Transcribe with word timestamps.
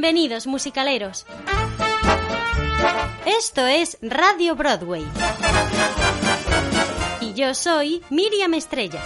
Bienvenidos 0.00 0.46
musicaleros. 0.46 1.26
Esto 3.26 3.66
es 3.66 3.98
Radio 4.00 4.54
Broadway. 4.54 5.04
Y 7.20 7.34
yo 7.34 7.52
soy 7.52 8.00
Miriam 8.08 8.54
Estrella. 8.54 9.02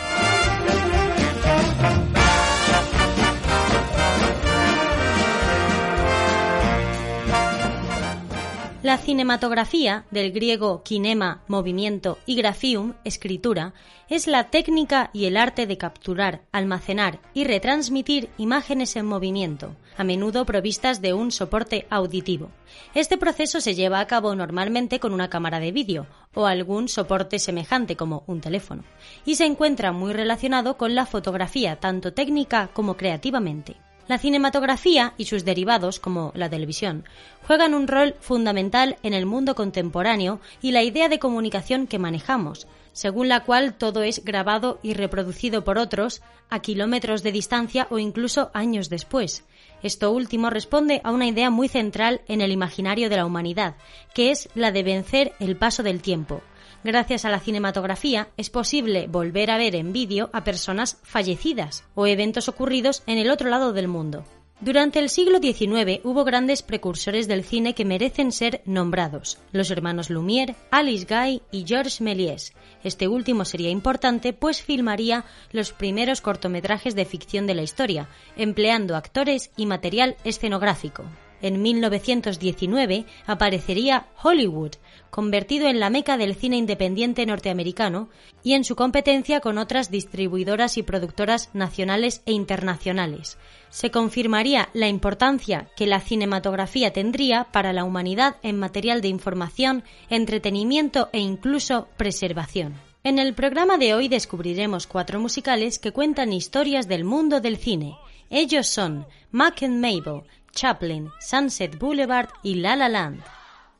La 8.82 8.98
cinematografía, 8.98 10.04
del 10.10 10.30
griego 10.30 10.82
kinema, 10.82 11.42
movimiento, 11.48 12.18
y 12.26 12.34
graphium, 12.34 12.92
escritura, 13.04 13.72
es 14.10 14.26
la 14.26 14.50
técnica 14.50 15.08
y 15.14 15.24
el 15.24 15.38
arte 15.38 15.66
de 15.66 15.78
capturar, 15.78 16.42
almacenar 16.52 17.18
y 17.32 17.44
retransmitir 17.44 18.28
imágenes 18.36 18.94
en 18.96 19.06
movimiento, 19.06 19.74
a 19.96 20.04
menudo 20.04 20.44
provistas 20.44 21.00
de 21.00 21.14
un 21.14 21.30
soporte 21.30 21.86
auditivo. 21.90 22.50
Este 22.94 23.18
proceso 23.18 23.60
se 23.60 23.74
lleva 23.74 24.00
a 24.00 24.06
cabo 24.06 24.34
normalmente 24.34 25.00
con 25.00 25.12
una 25.12 25.30
cámara 25.30 25.60
de 25.60 25.72
vídeo 25.72 26.06
o 26.34 26.46
algún 26.46 26.88
soporte 26.88 27.38
semejante 27.38 27.96
como 27.96 28.24
un 28.26 28.40
teléfono, 28.40 28.84
y 29.24 29.34
se 29.34 29.44
encuentra 29.44 29.92
muy 29.92 30.12
relacionado 30.12 30.76
con 30.76 30.94
la 30.94 31.06
fotografía 31.06 31.76
tanto 31.76 32.12
técnica 32.12 32.68
como 32.72 32.96
creativamente. 32.96 33.76
La 34.08 34.18
cinematografía 34.18 35.14
y 35.16 35.26
sus 35.26 35.44
derivados, 35.44 36.00
como 36.00 36.32
la 36.34 36.50
televisión, 36.50 37.04
juegan 37.46 37.72
un 37.72 37.86
rol 37.86 38.16
fundamental 38.20 38.96
en 39.02 39.14
el 39.14 39.26
mundo 39.26 39.54
contemporáneo 39.54 40.40
y 40.60 40.72
la 40.72 40.82
idea 40.82 41.08
de 41.08 41.20
comunicación 41.20 41.86
que 41.86 42.00
manejamos, 42.00 42.66
según 42.92 43.28
la 43.28 43.44
cual 43.44 43.74
todo 43.74 44.02
es 44.02 44.24
grabado 44.24 44.80
y 44.82 44.94
reproducido 44.94 45.64
por 45.64 45.78
otros 45.78 46.20
a 46.50 46.60
kilómetros 46.60 47.22
de 47.22 47.32
distancia 47.32 47.86
o 47.90 47.98
incluso 47.98 48.50
años 48.54 48.90
después. 48.90 49.44
Esto 49.82 50.12
último 50.12 50.50
responde 50.50 51.00
a 51.04 51.10
una 51.10 51.26
idea 51.26 51.50
muy 51.50 51.68
central 51.68 52.20
en 52.28 52.40
el 52.40 52.52
imaginario 52.52 53.10
de 53.10 53.16
la 53.16 53.26
humanidad, 53.26 53.76
que 54.14 54.30
es 54.30 54.48
la 54.54 54.72
de 54.72 54.82
vencer 54.82 55.32
el 55.40 55.56
paso 55.56 55.82
del 55.82 56.02
tiempo, 56.02 56.42
Gracias 56.84 57.24
a 57.24 57.30
la 57.30 57.38
cinematografía 57.38 58.30
es 58.36 58.50
posible 58.50 59.06
volver 59.06 59.52
a 59.52 59.56
ver 59.56 59.76
en 59.76 59.92
vídeo 59.92 60.30
a 60.32 60.42
personas 60.42 60.98
fallecidas 61.04 61.84
o 61.94 62.08
eventos 62.08 62.48
ocurridos 62.48 63.04
en 63.06 63.18
el 63.18 63.30
otro 63.30 63.48
lado 63.48 63.72
del 63.72 63.86
mundo. 63.86 64.24
Durante 64.62 65.00
el 65.00 65.08
siglo 65.08 65.40
XIX 65.40 66.02
hubo 66.04 66.22
grandes 66.22 66.62
precursores 66.62 67.26
del 67.26 67.42
cine 67.42 67.74
que 67.74 67.84
merecen 67.84 68.30
ser 68.30 68.62
nombrados, 68.64 69.38
los 69.50 69.72
hermanos 69.72 70.08
Lumière, 70.08 70.54
Alice 70.70 71.04
Guy 71.04 71.42
y 71.50 71.64
Georges 71.66 72.00
Méliès. 72.00 72.52
Este 72.84 73.08
último 73.08 73.44
sería 73.44 73.70
importante 73.70 74.32
pues 74.32 74.62
filmaría 74.62 75.24
los 75.50 75.72
primeros 75.72 76.20
cortometrajes 76.20 76.94
de 76.94 77.04
ficción 77.04 77.48
de 77.48 77.56
la 77.56 77.62
historia, 77.62 78.08
empleando 78.36 78.94
actores 78.94 79.50
y 79.56 79.66
material 79.66 80.16
escenográfico. 80.22 81.06
En 81.40 81.60
1919 81.60 83.04
aparecería 83.26 84.06
Hollywood, 84.22 84.74
convertido 85.10 85.66
en 85.66 85.80
la 85.80 85.90
meca 85.90 86.16
del 86.16 86.36
cine 86.36 86.56
independiente 86.56 87.26
norteamericano 87.26 88.10
y 88.44 88.52
en 88.52 88.62
su 88.62 88.76
competencia 88.76 89.40
con 89.40 89.58
otras 89.58 89.90
distribuidoras 89.90 90.78
y 90.78 90.84
productoras 90.84 91.50
nacionales 91.52 92.22
e 92.26 92.32
internacionales. 92.32 93.38
Se 93.72 93.90
confirmaría 93.90 94.68
la 94.74 94.86
importancia 94.86 95.70
que 95.76 95.86
la 95.86 95.98
cinematografía 95.98 96.92
tendría 96.92 97.44
para 97.52 97.72
la 97.72 97.84
humanidad 97.84 98.36
en 98.42 98.58
material 98.58 99.00
de 99.00 99.08
información, 99.08 99.82
entretenimiento 100.10 101.08
e 101.14 101.20
incluso 101.20 101.88
preservación. 101.96 102.74
En 103.02 103.18
el 103.18 103.32
programa 103.32 103.78
de 103.78 103.94
hoy 103.94 104.08
descubriremos 104.08 104.86
cuatro 104.86 105.18
musicales 105.18 105.78
que 105.78 105.90
cuentan 105.90 106.34
historias 106.34 106.86
del 106.86 107.04
mundo 107.04 107.40
del 107.40 107.56
cine. 107.56 107.96
Ellos 108.28 108.66
son 108.66 109.06
Mac 109.30 109.62
and 109.62 109.80
Mabel, 109.80 110.24
Chaplin, 110.52 111.08
Sunset 111.18 111.78
Boulevard 111.78 112.28
y 112.42 112.56
La 112.56 112.76
La 112.76 112.90
Land. 112.90 113.22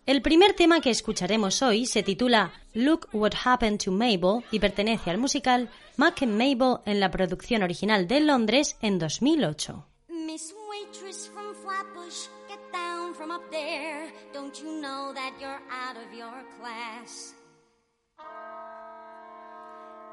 El 0.06 0.22
primer 0.22 0.54
tema 0.54 0.80
que 0.80 0.88
escucharemos 0.88 1.60
hoy 1.60 1.84
se 1.84 2.02
titula 2.02 2.50
Look 2.72 3.08
What 3.12 3.34
Happened 3.44 3.78
to 3.84 3.92
Mabel 3.92 4.42
y 4.50 4.58
pertenece 4.58 5.10
al 5.10 5.18
musical 5.18 5.68
Mac 5.96 6.22
and 6.22 6.36
Mabel 6.38 6.80
en 6.86 7.00
la 7.00 7.10
producción 7.10 7.62
original 7.62 8.08
de 8.08 8.20
Londres 8.20 8.76
en 8.80 8.98
2008. 8.98 9.84
Miss 10.08 10.54
Waitress 10.70 11.28
from 11.28 11.54
Flatbush, 11.54 12.28
get 12.48 12.60
down 12.72 13.14
from 13.14 13.30
up 13.30 13.42
there. 13.50 14.10
Don't 14.32 14.58
you 14.62 14.80
know 14.80 15.12
that 15.14 15.32
you're 15.40 15.60
out 15.70 15.96
of 15.96 16.12
your 16.16 16.42
class? 16.58 17.34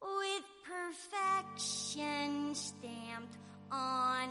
with 0.02 0.44
perfection 0.63 2.56
stamped 2.56 3.35
on 3.69 4.29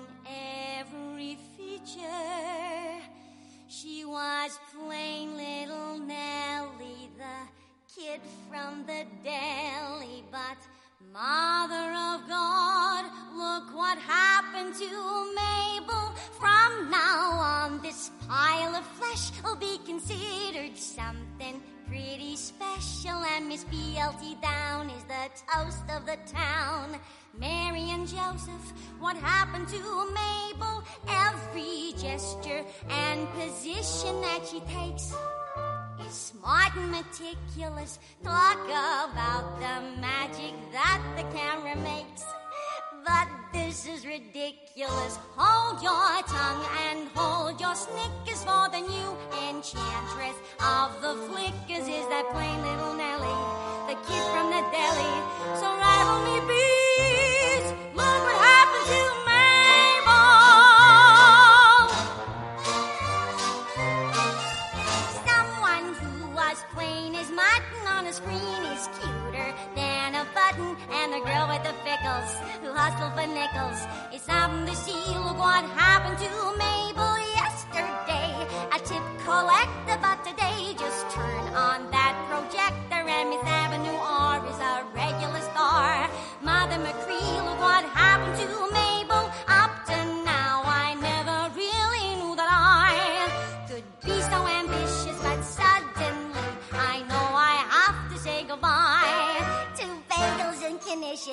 every 0.78 1.36
feature. 1.54 3.02
She 3.68 4.06
was 4.06 4.58
plain 4.74 5.36
little 5.36 5.98
Nellie, 5.98 7.10
the 7.18 7.46
kid 7.94 8.22
from 8.48 8.86
the 8.86 9.04
deli, 9.22 10.24
but 10.32 10.56
Mother 11.12 11.92
of 11.92 12.26
God, 12.26 13.04
look 13.34 13.74
what 13.74 13.98
happened 13.98 14.74
to 14.76 15.34
Mabel. 15.34 16.14
From 16.40 16.90
now 16.90 17.32
on, 17.32 17.82
this 17.82 18.10
pile 18.26 18.74
of 18.74 18.86
flesh 18.98 19.30
will 19.44 19.56
be 19.56 19.78
considered 19.84 20.74
something 20.74 21.60
pretty 21.86 22.34
special, 22.34 23.22
and 23.36 23.46
Miss 23.46 23.64
BLT 23.64 24.40
Down 24.40 24.88
is 24.88 25.04
the 25.04 25.28
toast 25.52 25.84
of 25.94 26.06
the 26.06 26.16
town. 26.32 26.96
Mary 27.38 27.90
and 27.90 28.08
Joseph, 28.08 28.72
what 28.98 29.16
happened 29.16 29.68
to 29.68 29.80
Mabel? 30.14 30.82
Every 31.08 31.92
gesture 31.98 32.64
and 32.88 33.28
position 33.34 34.22
that 34.22 34.40
she 34.50 34.60
takes 34.60 35.12
is 36.06 36.14
smart 36.14 36.74
and 36.76 36.90
meticulous. 36.90 37.98
Talk 38.24 38.64
about 38.64 39.58
the 39.58 40.00
magic 40.00 40.54
that 40.72 41.02
the 41.16 41.36
camera 41.36 41.76
makes. 41.76 42.24
But 43.04 43.28
this 43.52 43.86
is 43.86 44.06
ridiculous. 44.06 45.18
Hold 45.36 45.82
your 45.82 46.22
tongue 46.26 46.64
and 46.88 47.08
hold 47.14 47.60
your 47.60 47.74
snickers 47.74 48.44
for 48.44 48.68
the 48.70 48.80
new 48.80 49.10
enchantress 49.48 50.36
of 50.60 51.00
the 51.02 51.14
flickers 51.28 51.86
is 51.88 52.06
that 52.08 52.26
plain 52.32 52.58
little 52.62 52.94
Nellie, 52.94 53.40
the 53.88 53.96
kid 54.06 54.24
from 54.32 54.50
the 54.50 54.62
deli. 54.74 55.14
So 55.58 55.66
rattle 55.66 56.20
me 56.26 56.36
bees, 56.48 56.79
the 71.20 71.26
girl 71.26 71.48
with 71.48 71.62
the 71.62 71.74
fickles 71.84 72.30
who 72.62 72.72
hustle 72.72 73.10
for 73.10 73.26
nickels. 73.26 73.80
It's 74.12 74.26
time 74.26 74.66
to 74.66 74.74
see 74.74 74.92
look 75.18 75.38
what 75.38 75.64
happened 75.76 76.18
to 76.18 76.30
Mabel 76.56 77.16
yesterday. 77.36 78.46
A 78.72 78.78
tip 78.78 79.02
collector, 79.24 79.98
but 80.00 80.24
today 80.24 80.74
just 80.78 81.10
turn 81.10 81.44
on 81.54 81.90
that 81.90 82.14
projector 82.28 83.04
and 83.08 83.30
Miss 83.30 83.42
Avenue 83.44 83.98
R 84.00 84.40
is 84.46 84.60
a 84.60 84.84
regular 84.94 85.40
star. 85.52 86.08
Mother 86.42 86.76
McCree, 86.76 87.39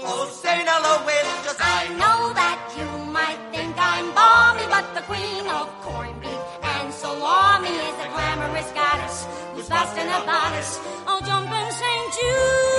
Oh, 0.09 0.25
say 0.31 0.63
now, 0.63 0.79
Lois, 0.79 1.27
just 1.43 1.59
I 1.59 1.89
know 1.99 2.31
that 2.33 2.71
you 2.79 2.87
might 3.11 3.37
think 3.51 3.75
I'm 3.77 4.13
balmy, 4.15 4.63
but 4.71 4.87
the 4.95 5.01
queen 5.01 5.45
of 5.47 5.67
corned 5.81 6.21
beef 6.21 6.31
and 6.63 6.93
salami 6.93 7.67
is 7.67 7.95
the 8.01 8.07
glamorous 8.13 8.71
goddess 8.71 9.27
who's 9.53 9.67
busting 9.67 10.07
a 10.07 10.21
bodice. 10.25 10.79
Oh, 11.07 11.19
jump 11.25 11.51
and 11.51 11.73
sing 11.73 12.11
Jude. 12.15 12.77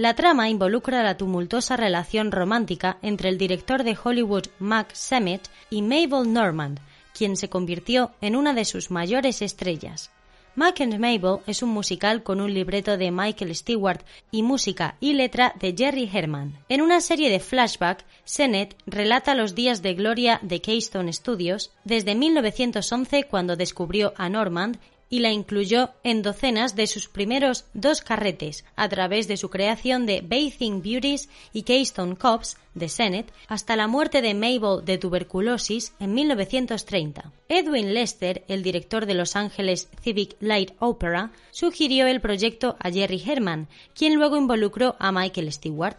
La 0.00 0.14
trama 0.14 0.48
involucra 0.48 1.02
la 1.02 1.18
tumultuosa 1.18 1.76
relación 1.76 2.32
romántica 2.32 2.96
entre 3.02 3.28
el 3.28 3.36
director 3.36 3.84
de 3.84 3.98
Hollywood 4.02 4.46
Mac 4.58 4.94
Sennett 4.94 5.50
y 5.68 5.82
Mabel 5.82 6.32
Normand, 6.32 6.80
quien 7.12 7.36
se 7.36 7.50
convirtió 7.50 8.12
en 8.22 8.34
una 8.34 8.54
de 8.54 8.64
sus 8.64 8.90
mayores 8.90 9.42
estrellas. 9.42 10.10
Mac 10.54 10.80
and 10.80 10.98
Mabel 10.98 11.40
es 11.46 11.62
un 11.62 11.68
musical 11.68 12.22
con 12.22 12.40
un 12.40 12.54
libreto 12.54 12.96
de 12.96 13.10
Michael 13.10 13.54
Stewart 13.54 14.02
y 14.30 14.42
música 14.42 14.96
y 15.00 15.12
letra 15.12 15.52
de 15.60 15.74
Jerry 15.76 16.08
Herman. 16.10 16.56
En 16.70 16.80
una 16.80 17.02
serie 17.02 17.28
de 17.28 17.38
flashback, 17.38 18.06
Sennett 18.24 18.78
relata 18.86 19.34
los 19.34 19.54
días 19.54 19.82
de 19.82 19.92
gloria 19.92 20.40
de 20.40 20.62
Keystone 20.62 21.12
Studios 21.12 21.72
desde 21.84 22.14
1911 22.14 23.24
cuando 23.24 23.54
descubrió 23.54 24.14
a 24.16 24.30
Normand 24.30 24.78
y 25.10 25.18
la 25.18 25.32
incluyó 25.32 25.90
en 26.04 26.22
docenas 26.22 26.76
de 26.76 26.86
sus 26.86 27.08
primeros 27.08 27.66
dos 27.74 28.00
carretes 28.00 28.64
a 28.76 28.88
través 28.88 29.28
de 29.28 29.36
su 29.36 29.50
creación 29.50 30.06
de 30.06 30.22
Bathing 30.22 30.82
Beauties 30.82 31.28
y 31.52 31.64
Keystone 31.64 32.16
Cops 32.16 32.56
de 32.74 32.88
Sennett 32.88 33.32
hasta 33.48 33.74
la 33.74 33.88
muerte 33.88 34.22
de 34.22 34.34
Mabel 34.34 34.84
de 34.84 34.96
tuberculosis 34.96 35.92
en 35.98 36.14
1930. 36.14 37.32
Edwin 37.48 37.92
Lester, 37.92 38.44
el 38.46 38.62
director 38.62 39.04
de 39.04 39.14
Los 39.14 39.34
Angeles 39.34 39.88
Civic 40.00 40.36
Light 40.40 40.72
Opera, 40.78 41.32
sugirió 41.50 42.06
el 42.06 42.20
proyecto 42.20 42.76
a 42.78 42.90
Jerry 42.90 43.20
Herman, 43.26 43.68
quien 43.94 44.14
luego 44.14 44.36
involucró 44.36 44.94
a 45.00 45.10
Michael 45.10 45.52
Stewart. 45.52 45.96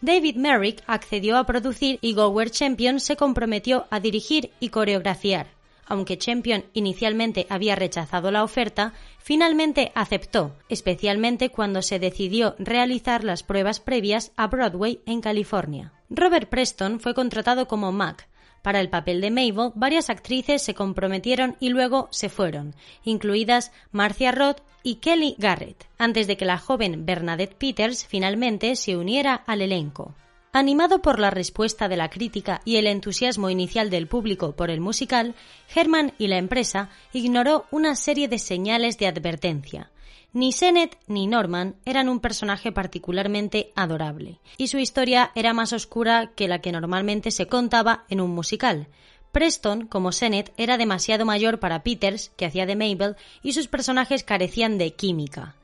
David 0.00 0.36
Merrick 0.36 0.82
accedió 0.86 1.36
a 1.36 1.44
producir 1.44 1.98
y 2.00 2.14
Gower 2.14 2.50
Champion 2.50 3.00
se 3.00 3.16
comprometió 3.16 3.86
a 3.90 4.00
dirigir 4.00 4.50
y 4.60 4.68
coreografiar. 4.68 5.57
Aunque 5.88 6.18
Champion 6.18 6.64
inicialmente 6.74 7.46
había 7.48 7.74
rechazado 7.74 8.30
la 8.30 8.44
oferta, 8.44 8.92
finalmente 9.18 9.90
aceptó, 9.94 10.54
especialmente 10.68 11.48
cuando 11.48 11.80
se 11.80 11.98
decidió 11.98 12.54
realizar 12.58 13.24
las 13.24 13.42
pruebas 13.42 13.80
previas 13.80 14.32
a 14.36 14.48
Broadway 14.48 15.00
en 15.06 15.22
California. 15.22 15.92
Robert 16.10 16.48
Preston 16.50 17.00
fue 17.00 17.14
contratado 17.14 17.66
como 17.66 17.90
Mac. 17.90 18.28
Para 18.60 18.80
el 18.80 18.90
papel 18.90 19.22
de 19.22 19.30
Mabel, 19.30 19.72
varias 19.74 20.10
actrices 20.10 20.62
se 20.62 20.74
comprometieron 20.74 21.56
y 21.58 21.70
luego 21.70 22.08
se 22.10 22.28
fueron, 22.28 22.74
incluidas 23.02 23.72
Marcia 23.90 24.30
Roth 24.30 24.60
y 24.82 24.96
Kelly 24.96 25.36
Garrett, 25.38 25.86
antes 25.96 26.26
de 26.26 26.36
que 26.36 26.44
la 26.44 26.58
joven 26.58 27.06
Bernadette 27.06 27.54
Peters 27.54 28.04
finalmente 28.06 28.76
se 28.76 28.96
uniera 28.96 29.34
al 29.34 29.62
elenco. 29.62 30.14
Animado 30.58 31.02
por 31.02 31.20
la 31.20 31.30
respuesta 31.30 31.86
de 31.86 31.96
la 31.96 32.10
crítica 32.10 32.62
y 32.64 32.78
el 32.78 32.88
entusiasmo 32.88 33.48
inicial 33.48 33.90
del 33.90 34.08
público 34.08 34.56
por 34.56 34.70
el 34.70 34.80
musical, 34.80 35.36
Herman 35.72 36.14
y 36.18 36.26
la 36.26 36.36
empresa 36.36 36.90
ignoró 37.12 37.66
una 37.70 37.94
serie 37.94 38.26
de 38.26 38.40
señales 38.40 38.98
de 38.98 39.06
advertencia. 39.06 39.92
Ni 40.32 40.50
Sennett 40.50 40.98
ni 41.06 41.28
Norman 41.28 41.76
eran 41.84 42.08
un 42.08 42.18
personaje 42.18 42.72
particularmente 42.72 43.72
adorable, 43.76 44.40
y 44.56 44.66
su 44.66 44.78
historia 44.78 45.30
era 45.36 45.54
más 45.54 45.72
oscura 45.72 46.32
que 46.34 46.48
la 46.48 46.60
que 46.60 46.72
normalmente 46.72 47.30
se 47.30 47.46
contaba 47.46 48.04
en 48.08 48.20
un 48.20 48.32
musical. 48.32 48.88
Preston, 49.30 49.86
como 49.86 50.10
Sennett, 50.10 50.52
era 50.56 50.76
demasiado 50.76 51.24
mayor 51.24 51.60
para 51.60 51.84
Peters, 51.84 52.30
que 52.36 52.46
hacía 52.46 52.66
de 52.66 52.74
Mabel, 52.74 53.14
y 53.44 53.52
sus 53.52 53.68
personajes 53.68 54.24
carecían 54.24 54.76
de 54.76 54.92
química. 54.92 55.54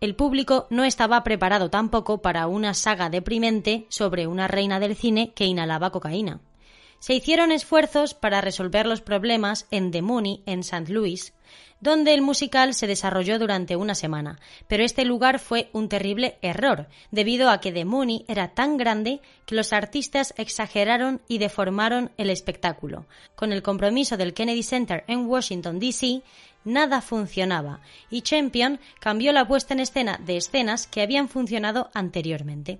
El 0.00 0.14
público 0.14 0.68
no 0.70 0.84
estaba 0.84 1.24
preparado 1.24 1.70
tampoco 1.70 2.22
para 2.22 2.46
una 2.46 2.74
saga 2.74 3.10
deprimente 3.10 3.86
sobre 3.88 4.28
una 4.28 4.46
reina 4.46 4.78
del 4.78 4.94
cine 4.94 5.32
que 5.34 5.46
inhalaba 5.46 5.90
cocaína. 5.90 6.40
Se 7.00 7.14
hicieron 7.14 7.50
esfuerzos 7.50 8.14
para 8.14 8.40
resolver 8.40 8.86
los 8.86 9.00
problemas 9.00 9.66
en 9.70 9.90
The 9.90 10.02
Mooney, 10.02 10.42
en 10.46 10.60
St. 10.60 10.92
Louis, 10.92 11.32
donde 11.80 12.14
el 12.14 12.22
musical 12.22 12.74
se 12.74 12.86
desarrolló 12.86 13.38
durante 13.38 13.76
una 13.76 13.94
semana, 13.94 14.38
pero 14.66 14.84
este 14.84 15.04
lugar 15.04 15.38
fue 15.38 15.70
un 15.72 15.88
terrible 15.88 16.38
error, 16.42 16.88
debido 17.10 17.50
a 17.50 17.60
que 17.60 17.72
The 17.72 17.84
Mooney 17.84 18.24
era 18.28 18.48
tan 18.48 18.76
grande 18.76 19.20
que 19.46 19.54
los 19.54 19.72
artistas 19.72 20.34
exageraron 20.36 21.20
y 21.28 21.38
deformaron 21.38 22.10
el 22.16 22.30
espectáculo. 22.30 23.06
Con 23.34 23.52
el 23.52 23.62
compromiso 23.62 24.16
del 24.16 24.34
Kennedy 24.34 24.62
Center 24.62 25.04
en 25.06 25.26
Washington, 25.26 25.78
D.C., 25.78 26.22
nada 26.64 27.00
funcionaba, 27.00 27.80
y 28.10 28.22
Champion 28.22 28.80
cambió 29.00 29.32
la 29.32 29.46
puesta 29.46 29.74
en 29.74 29.80
escena 29.80 30.18
de 30.24 30.36
escenas 30.36 30.86
que 30.86 31.02
habían 31.02 31.28
funcionado 31.28 31.90
anteriormente. 31.94 32.78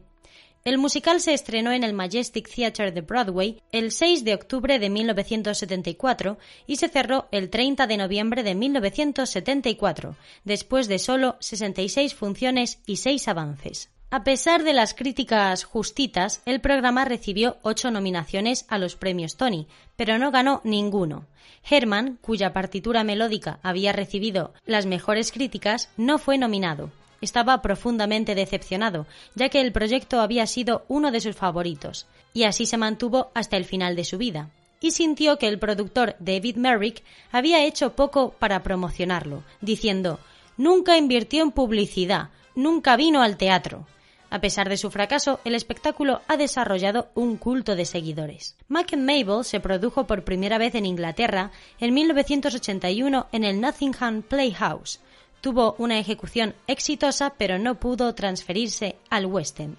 El 0.68 0.76
musical 0.76 1.22
se 1.22 1.32
estrenó 1.32 1.72
en 1.72 1.82
el 1.82 1.94
Majestic 1.94 2.46
Theatre 2.54 2.92
de 2.92 3.00
Broadway 3.00 3.62
el 3.72 3.90
6 3.90 4.22
de 4.22 4.34
octubre 4.34 4.78
de 4.78 4.90
1974 4.90 6.36
y 6.66 6.76
se 6.76 6.90
cerró 6.90 7.26
el 7.32 7.48
30 7.48 7.86
de 7.86 7.96
noviembre 7.96 8.42
de 8.42 8.54
1974, 8.54 10.14
después 10.44 10.86
de 10.86 10.98
solo 10.98 11.38
66 11.40 12.14
funciones 12.14 12.80
y 12.84 12.96
6 12.96 13.28
avances. 13.28 13.88
A 14.10 14.24
pesar 14.24 14.62
de 14.62 14.74
las 14.74 14.92
críticas 14.92 15.64
justitas, 15.64 16.42
el 16.44 16.60
programa 16.60 17.06
recibió 17.06 17.56
ocho 17.62 17.90
nominaciones 17.90 18.66
a 18.68 18.76
los 18.76 18.94
premios 18.94 19.38
Tony, 19.38 19.68
pero 19.96 20.18
no 20.18 20.30
ganó 20.30 20.60
ninguno. 20.64 21.24
Herman, 21.64 22.18
cuya 22.20 22.52
partitura 22.52 23.04
melódica 23.04 23.58
había 23.62 23.94
recibido 23.94 24.52
las 24.66 24.84
mejores 24.84 25.32
críticas, 25.32 25.88
no 25.96 26.18
fue 26.18 26.36
nominado. 26.36 26.90
Estaba 27.20 27.62
profundamente 27.62 28.34
decepcionado, 28.34 29.06
ya 29.34 29.48
que 29.48 29.60
el 29.60 29.72
proyecto 29.72 30.20
había 30.20 30.46
sido 30.46 30.84
uno 30.88 31.10
de 31.10 31.20
sus 31.20 31.36
favoritos, 31.36 32.06
y 32.32 32.44
así 32.44 32.66
se 32.66 32.76
mantuvo 32.76 33.30
hasta 33.34 33.56
el 33.56 33.64
final 33.64 33.96
de 33.96 34.04
su 34.04 34.18
vida. 34.18 34.50
Y 34.80 34.92
sintió 34.92 35.38
que 35.38 35.48
el 35.48 35.58
productor 35.58 36.14
David 36.20 36.56
Merrick 36.56 37.02
había 37.32 37.64
hecho 37.64 37.94
poco 37.94 38.30
para 38.38 38.62
promocionarlo, 38.62 39.42
diciendo 39.60 40.20
Nunca 40.56 40.96
invirtió 40.96 41.42
en 41.42 41.52
publicidad, 41.52 42.30
nunca 42.54 42.96
vino 42.96 43.22
al 43.22 43.36
teatro. 43.36 43.86
A 44.30 44.40
pesar 44.40 44.68
de 44.68 44.76
su 44.76 44.90
fracaso, 44.90 45.40
el 45.44 45.54
espectáculo 45.54 46.20
ha 46.28 46.36
desarrollado 46.36 47.08
un 47.14 47.36
culto 47.36 47.76
de 47.76 47.86
seguidores. 47.86 48.56
Mac 48.68 48.92
and 48.92 49.04
Mabel 49.04 49.44
se 49.44 49.60
produjo 49.60 50.06
por 50.06 50.24
primera 50.24 50.58
vez 50.58 50.74
en 50.74 50.84
Inglaterra 50.84 51.50
en 51.80 51.94
1981 51.94 53.26
en 53.32 53.44
el 53.44 53.60
Nottingham 53.60 54.22
Playhouse. 54.22 55.00
Tuvo 55.40 55.74
una 55.78 55.98
ejecución 55.98 56.54
exitosa, 56.66 57.34
pero 57.38 57.58
no 57.58 57.76
pudo 57.76 58.14
transferirse 58.14 58.96
al 59.10 59.26
West 59.26 59.60
End. 59.60 59.78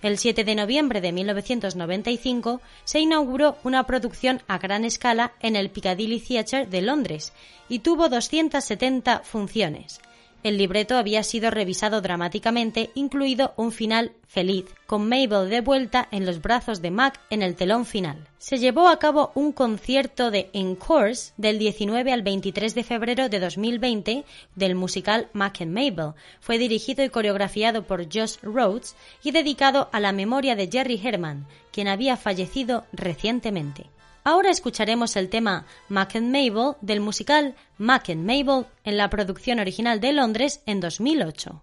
El 0.00 0.16
7 0.16 0.44
de 0.44 0.54
noviembre 0.54 1.00
de 1.00 1.10
1995 1.10 2.60
se 2.84 3.00
inauguró 3.00 3.56
una 3.64 3.84
producción 3.84 4.42
a 4.46 4.58
gran 4.58 4.84
escala 4.84 5.32
en 5.40 5.56
el 5.56 5.70
Piccadilly 5.70 6.20
Theatre 6.20 6.66
de 6.66 6.82
Londres 6.82 7.32
y 7.68 7.80
tuvo 7.80 8.08
270 8.08 9.20
funciones. 9.24 10.00
El 10.44 10.56
libreto 10.56 10.96
había 10.96 11.24
sido 11.24 11.50
revisado 11.50 12.00
dramáticamente, 12.00 12.90
incluido 12.94 13.54
un 13.56 13.72
final 13.72 14.12
feliz, 14.28 14.66
con 14.86 15.08
Mabel 15.08 15.50
de 15.50 15.60
vuelta 15.60 16.06
en 16.12 16.26
los 16.26 16.40
brazos 16.40 16.80
de 16.80 16.92
Mac 16.92 17.20
en 17.28 17.42
el 17.42 17.56
telón 17.56 17.84
final. 17.84 18.28
Se 18.38 18.58
llevó 18.58 18.88
a 18.88 19.00
cabo 19.00 19.32
un 19.34 19.50
concierto 19.50 20.30
de 20.30 20.48
Encores 20.52 21.34
del 21.36 21.58
19 21.58 22.12
al 22.12 22.22
23 22.22 22.74
de 22.76 22.84
febrero 22.84 23.28
de 23.28 23.40
2020 23.40 24.24
del 24.54 24.74
musical 24.76 25.28
Mac 25.32 25.60
and 25.60 25.72
Mabel. 25.72 26.14
Fue 26.40 26.56
dirigido 26.56 27.04
y 27.04 27.08
coreografiado 27.08 27.82
por 27.82 28.04
Josh 28.04 28.36
Rhodes 28.42 28.94
y 29.24 29.32
dedicado 29.32 29.88
a 29.92 29.98
la 29.98 30.12
memoria 30.12 30.54
de 30.54 30.68
Jerry 30.70 31.00
Herman, 31.02 31.46
quien 31.72 31.88
había 31.88 32.16
fallecido 32.16 32.84
recientemente. 32.92 33.86
Ahora 34.28 34.50
escucharemos 34.50 35.16
el 35.16 35.30
tema 35.30 35.64
Mac 35.88 36.14
and 36.14 36.26
Mabel 36.26 36.76
del 36.82 37.00
musical 37.00 37.54
Mac 37.78 38.10
and 38.10 38.26
Mabel 38.26 38.66
en 38.84 38.98
la 38.98 39.08
producción 39.08 39.58
original 39.58 40.00
de 40.02 40.12
Londres 40.12 40.60
en 40.66 40.80
2008. 40.80 41.62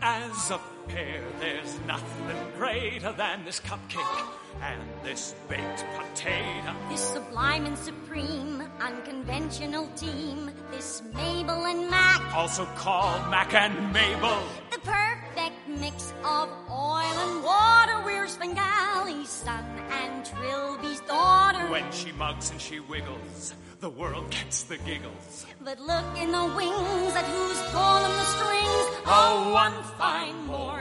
As 0.00 0.50
a 0.50 0.75
pair, 0.88 1.22
there's 1.40 1.78
nothing 1.86 2.36
greater 2.56 3.12
than 3.12 3.44
this 3.44 3.60
cupcake 3.60 4.28
and 4.62 4.80
this 5.02 5.34
baked 5.48 5.84
potato. 5.96 6.74
This 6.88 7.00
sublime 7.00 7.66
and 7.66 7.76
supreme, 7.78 8.62
unconventional 8.80 9.88
team, 9.96 10.50
this 10.70 11.02
Mabel 11.14 11.66
and 11.66 11.90
Mac, 11.90 12.20
Also 12.34 12.64
called 12.76 13.30
Mac 13.30 13.54
and 13.54 13.92
Mabel. 13.92 14.42
the 14.70 14.78
perfect 14.78 15.68
mix 15.68 16.12
of 16.24 16.48
oil 16.70 17.16
and 17.26 17.44
water. 17.44 18.02
We're 18.04 18.26
Svengali's 18.26 19.28
son 19.28 19.64
and 19.90 20.24
Trilby's 20.24 21.00
daughter. 21.00 21.70
When 21.70 21.90
she 21.92 22.12
mugs 22.12 22.50
and 22.50 22.60
she 22.60 22.80
wiggles, 22.80 23.54
the 23.80 23.90
world 23.90 24.30
gets 24.30 24.64
the 24.64 24.78
giggles. 24.78 25.46
But 25.62 25.80
look 25.80 26.04
in 26.18 26.32
the 26.32 26.46
wings 26.56 27.14
at 27.14 27.24
who's 27.24 27.62
pulling 27.70 28.16
the 28.16 28.24
strings. 28.24 28.86
Oh, 29.06 29.44
oh 29.46 29.52
one 29.52 29.82
fine 29.98 30.46
morning 30.46 30.75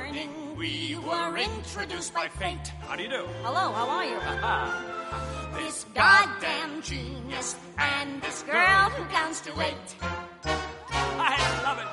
we 0.58 0.98
were 1.06 1.38
introduced 1.38 2.14
by 2.14 2.28
fate. 2.28 2.68
How 2.88 2.96
do 2.96 3.04
you 3.04 3.10
do? 3.10 3.26
Hello, 3.44 3.72
how 3.72 3.88
are 3.90 4.06
you? 4.06 5.64
This 5.64 5.86
goddamn 5.94 6.82
genius 6.82 7.56
and 7.78 8.22
this 8.22 8.44
girl 8.44 8.90
who 8.90 9.06
counts 9.06 9.42
to 9.42 9.52
eight. 9.62 9.96
I 10.46 11.64
love 11.64 11.80
it. 11.80 11.88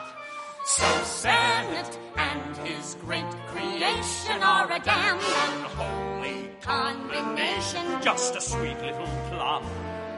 So 0.65 0.85
Sennett 1.05 1.99
and 2.17 2.57
his 2.67 2.97
great 3.05 3.31
creation 3.49 4.43
are 4.43 4.71
a 4.73 4.79
damn 4.81 5.19
unholy 5.19 6.51
combination. 6.61 7.85
Just 8.03 8.37
a 8.37 8.41
sweet 8.41 8.79
little 8.81 9.07
plum. 9.29 9.65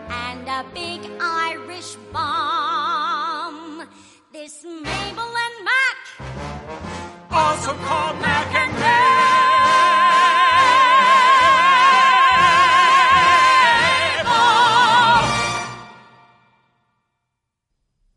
and 0.09 0.49
a 0.49 0.65
big 0.75 1.01
Irish 1.21 1.97
bomb. 2.13 3.89
This 4.33 4.65
Mabel 4.65 5.33
and 5.47 5.65
Mac, 5.65 5.99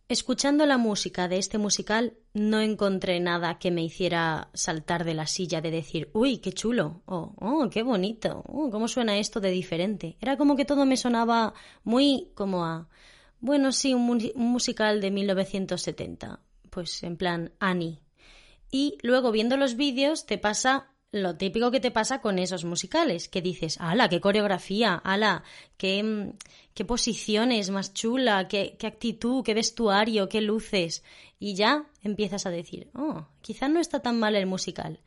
Escuchando 0.09 0.65
la 0.65 0.77
música 0.77 1.27
de 1.27 1.37
este 1.37 1.57
musical, 1.57 2.13
no 2.33 2.61
encontré 2.61 3.19
nada 3.19 3.59
que 3.59 3.71
me 3.71 3.83
hiciera 3.83 4.49
saltar 4.53 5.03
de 5.03 5.13
la 5.13 5.27
silla 5.27 5.59
de 5.59 5.69
decir, 5.69 6.09
uy, 6.13 6.37
qué 6.37 6.53
chulo, 6.53 7.01
o 7.05 7.33
oh, 7.37 7.69
qué 7.69 7.83
bonito, 7.83 8.41
oh, 8.47 8.69
cómo 8.69 8.87
suena 8.87 9.17
esto 9.17 9.41
de 9.41 9.51
diferente. 9.51 10.17
Era 10.21 10.37
como 10.37 10.55
que 10.55 10.63
todo 10.63 10.85
me 10.85 10.95
sonaba 10.95 11.53
muy 11.83 12.31
como 12.35 12.65
a, 12.65 12.87
bueno, 13.41 13.73
sí, 13.73 13.93
un, 13.93 14.09
un 14.09 14.51
musical 14.51 15.01
de 15.01 15.11
1970, 15.11 16.39
pues 16.69 17.03
en 17.03 17.17
plan 17.17 17.51
Annie. 17.59 17.99
Y 18.71 18.97
luego 19.01 19.31
viendo 19.31 19.57
los 19.57 19.75
vídeos 19.75 20.25
te 20.25 20.37
pasa 20.37 20.91
lo 21.11 21.37
típico 21.37 21.71
que 21.71 21.79
te 21.79 21.91
pasa 21.91 22.21
con 22.21 22.37
esos 22.37 22.65
musicales, 22.65 23.29
que 23.29 23.41
dices, 23.41 23.77
ala, 23.79 24.09
qué 24.09 24.19
coreografía, 24.19 24.95
ala, 24.95 25.43
qué, 25.77 26.03
mm, 26.03 26.33
qué 26.73 26.85
posiciones 26.85 27.69
más 27.69 27.93
chula, 27.93 28.47
qué, 28.47 28.75
qué 28.77 28.87
actitud, 28.87 29.43
qué 29.43 29.53
vestuario, 29.53 30.27
qué 30.27 30.41
luces. 30.41 31.03
Y 31.39 31.55
ya 31.55 31.85
empiezas 32.03 32.45
a 32.45 32.49
decir, 32.49 32.89
oh, 32.93 33.25
quizá 33.41 33.69
no 33.69 33.79
está 33.79 34.01
tan 34.01 34.19
mal 34.19 34.35
el 34.35 34.47
musical. 34.47 34.99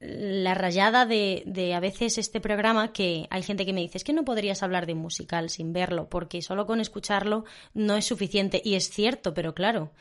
La 0.00 0.54
rayada 0.54 1.06
de, 1.06 1.42
de 1.46 1.74
a 1.74 1.80
veces 1.80 2.18
este 2.18 2.40
programa 2.40 2.92
que 2.92 3.26
hay 3.30 3.42
gente 3.42 3.64
que 3.64 3.72
me 3.72 3.80
dice 3.80 3.98
es 3.98 4.04
que 4.04 4.12
no 4.12 4.24
podrías 4.24 4.62
hablar 4.62 4.86
de 4.86 4.94
un 4.94 4.98
musical 5.00 5.50
sin 5.50 5.72
verlo, 5.72 6.08
porque 6.08 6.42
solo 6.42 6.66
con 6.66 6.80
escucharlo 6.80 7.44
no 7.74 7.96
es 7.96 8.06
suficiente. 8.06 8.60
Y 8.64 8.74
es 8.74 8.90
cierto, 8.90 9.34
pero 9.34 9.54
claro, 9.54 9.92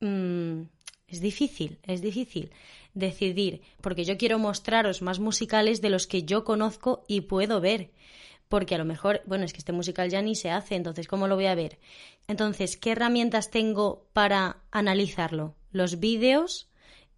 mm, 0.00 0.62
es 1.10 1.20
difícil, 1.20 1.78
es 1.86 2.00
difícil 2.00 2.50
decidir, 2.94 3.62
porque 3.80 4.04
yo 4.04 4.16
quiero 4.16 4.38
mostraros 4.38 5.02
más 5.02 5.20
musicales 5.20 5.80
de 5.80 5.90
los 5.90 6.06
que 6.06 6.24
yo 6.24 6.44
conozco 6.44 7.04
y 7.08 7.22
puedo 7.22 7.60
ver. 7.60 7.90
Porque 8.48 8.74
a 8.74 8.78
lo 8.78 8.84
mejor, 8.84 9.22
bueno, 9.26 9.44
es 9.44 9.52
que 9.52 9.58
este 9.58 9.72
musical 9.72 10.10
ya 10.10 10.22
ni 10.22 10.34
se 10.34 10.50
hace, 10.50 10.74
entonces, 10.74 11.06
¿cómo 11.06 11.28
lo 11.28 11.36
voy 11.36 11.46
a 11.46 11.54
ver? 11.54 11.78
Entonces, 12.26 12.76
¿qué 12.76 12.92
herramientas 12.92 13.50
tengo 13.50 14.08
para 14.12 14.58
analizarlo? 14.72 15.54
Los 15.70 16.00
vídeos 16.00 16.68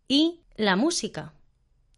y 0.09 0.41
la 0.57 0.77
música. 0.77 1.33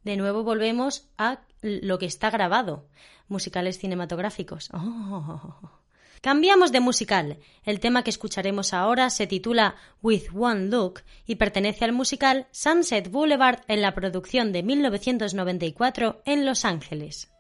De 0.05 0.17
nuevo 0.17 0.45
volvemos 0.45 1.09
a 1.19 1.41
lo 1.63 1.99
que 1.99 2.07
está 2.07 2.31
grabado. 2.31 2.87
Musicales 3.27 3.79
cinematográficos. 3.79 4.71
Oh. 4.73 5.84
Cambiamos 6.25 6.73
de 6.73 6.81
musical. 6.81 7.37
El 7.65 7.81
tema 7.81 8.03
que 8.03 8.09
escucharemos 8.09 8.73
ahora 8.73 9.11
se 9.11 9.27
titula 9.27 9.75
With 10.01 10.29
One 10.35 10.69
Look 10.69 11.03
y 11.27 11.35
pertenece 11.35 11.85
al 11.85 11.93
musical 11.93 12.47
Sunset 12.51 13.11
Boulevard 13.11 13.61
en 13.69 13.83
la 13.83 13.95
producción 13.95 14.51
de 14.51 14.63
1994 14.63 16.23
en 16.25 16.47
Los 16.47 16.65
Ángeles. 16.65 17.34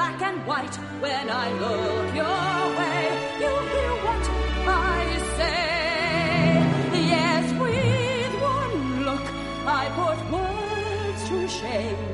Black 0.00 0.22
and 0.22 0.46
white. 0.46 0.76
When 1.04 1.26
I 1.44 1.46
look 1.64 2.06
your 2.22 2.60
way, 2.78 3.00
you 3.42 3.52
hear 3.72 3.94
what 4.06 4.24
I 4.92 5.00
say. 5.38 5.64
Yes, 7.14 7.44
with 7.62 8.34
one 8.56 8.78
look, 9.08 9.26
I 9.80 9.82
put 10.00 10.18
words 10.36 11.20
to 11.30 11.38
shame. 11.60 12.04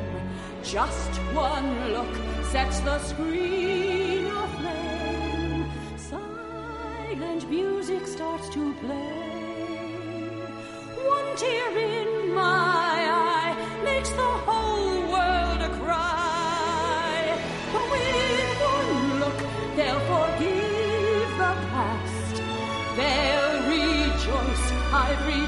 Just 0.64 1.12
one 1.48 1.68
look 1.94 2.14
sets 2.52 2.80
the 2.80 2.98
screen 3.10 4.26
aflame. 4.44 5.70
Silent 6.10 7.42
music 7.48 8.04
starts 8.14 8.48
to 8.56 8.62
play. 8.82 10.26
One 11.14 11.28
tear 11.36 11.78
in 11.94 12.15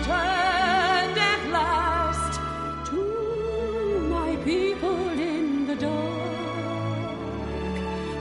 returned 0.09 1.19
at 1.19 1.51
last 1.51 2.41
to 2.91 3.03
my 4.09 4.37
people 4.37 5.09
in 5.11 5.67
the 5.67 5.77
dark. 5.77 6.23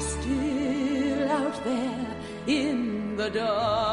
Still 0.01 1.31
out 1.31 1.63
there 1.63 2.15
in 2.47 3.15
the 3.15 3.29
dark. 3.29 3.86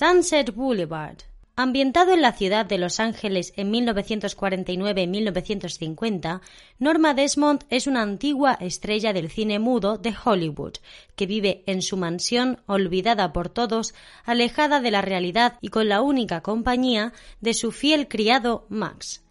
Sunset 0.00 0.54
Boulevard. 0.54 1.18
Ambientado 1.56 2.14
en 2.14 2.22
la 2.22 2.32
ciudad 2.32 2.64
de 2.64 2.78
Los 2.78 3.00
Ángeles 3.00 3.52
en 3.56 3.70
1949-1950, 3.70 6.40
Norma 6.78 7.12
Desmond 7.12 7.64
es 7.68 7.86
una 7.86 8.00
antigua 8.00 8.56
estrella 8.62 9.12
del 9.12 9.30
cine 9.30 9.58
mudo 9.58 9.98
de 9.98 10.14
Hollywood, 10.24 10.76
que 11.16 11.26
vive 11.26 11.62
en 11.66 11.82
su 11.82 11.98
mansión 11.98 12.62
olvidada 12.64 13.34
por 13.34 13.50
todos, 13.50 13.92
alejada 14.24 14.80
de 14.80 14.90
la 14.90 15.02
realidad 15.02 15.58
y 15.60 15.68
con 15.68 15.90
la 15.90 16.00
única 16.00 16.40
compañía 16.40 17.12
de 17.42 17.52
su 17.52 17.70
fiel 17.70 18.08
criado 18.08 18.64
Max. 18.70 19.22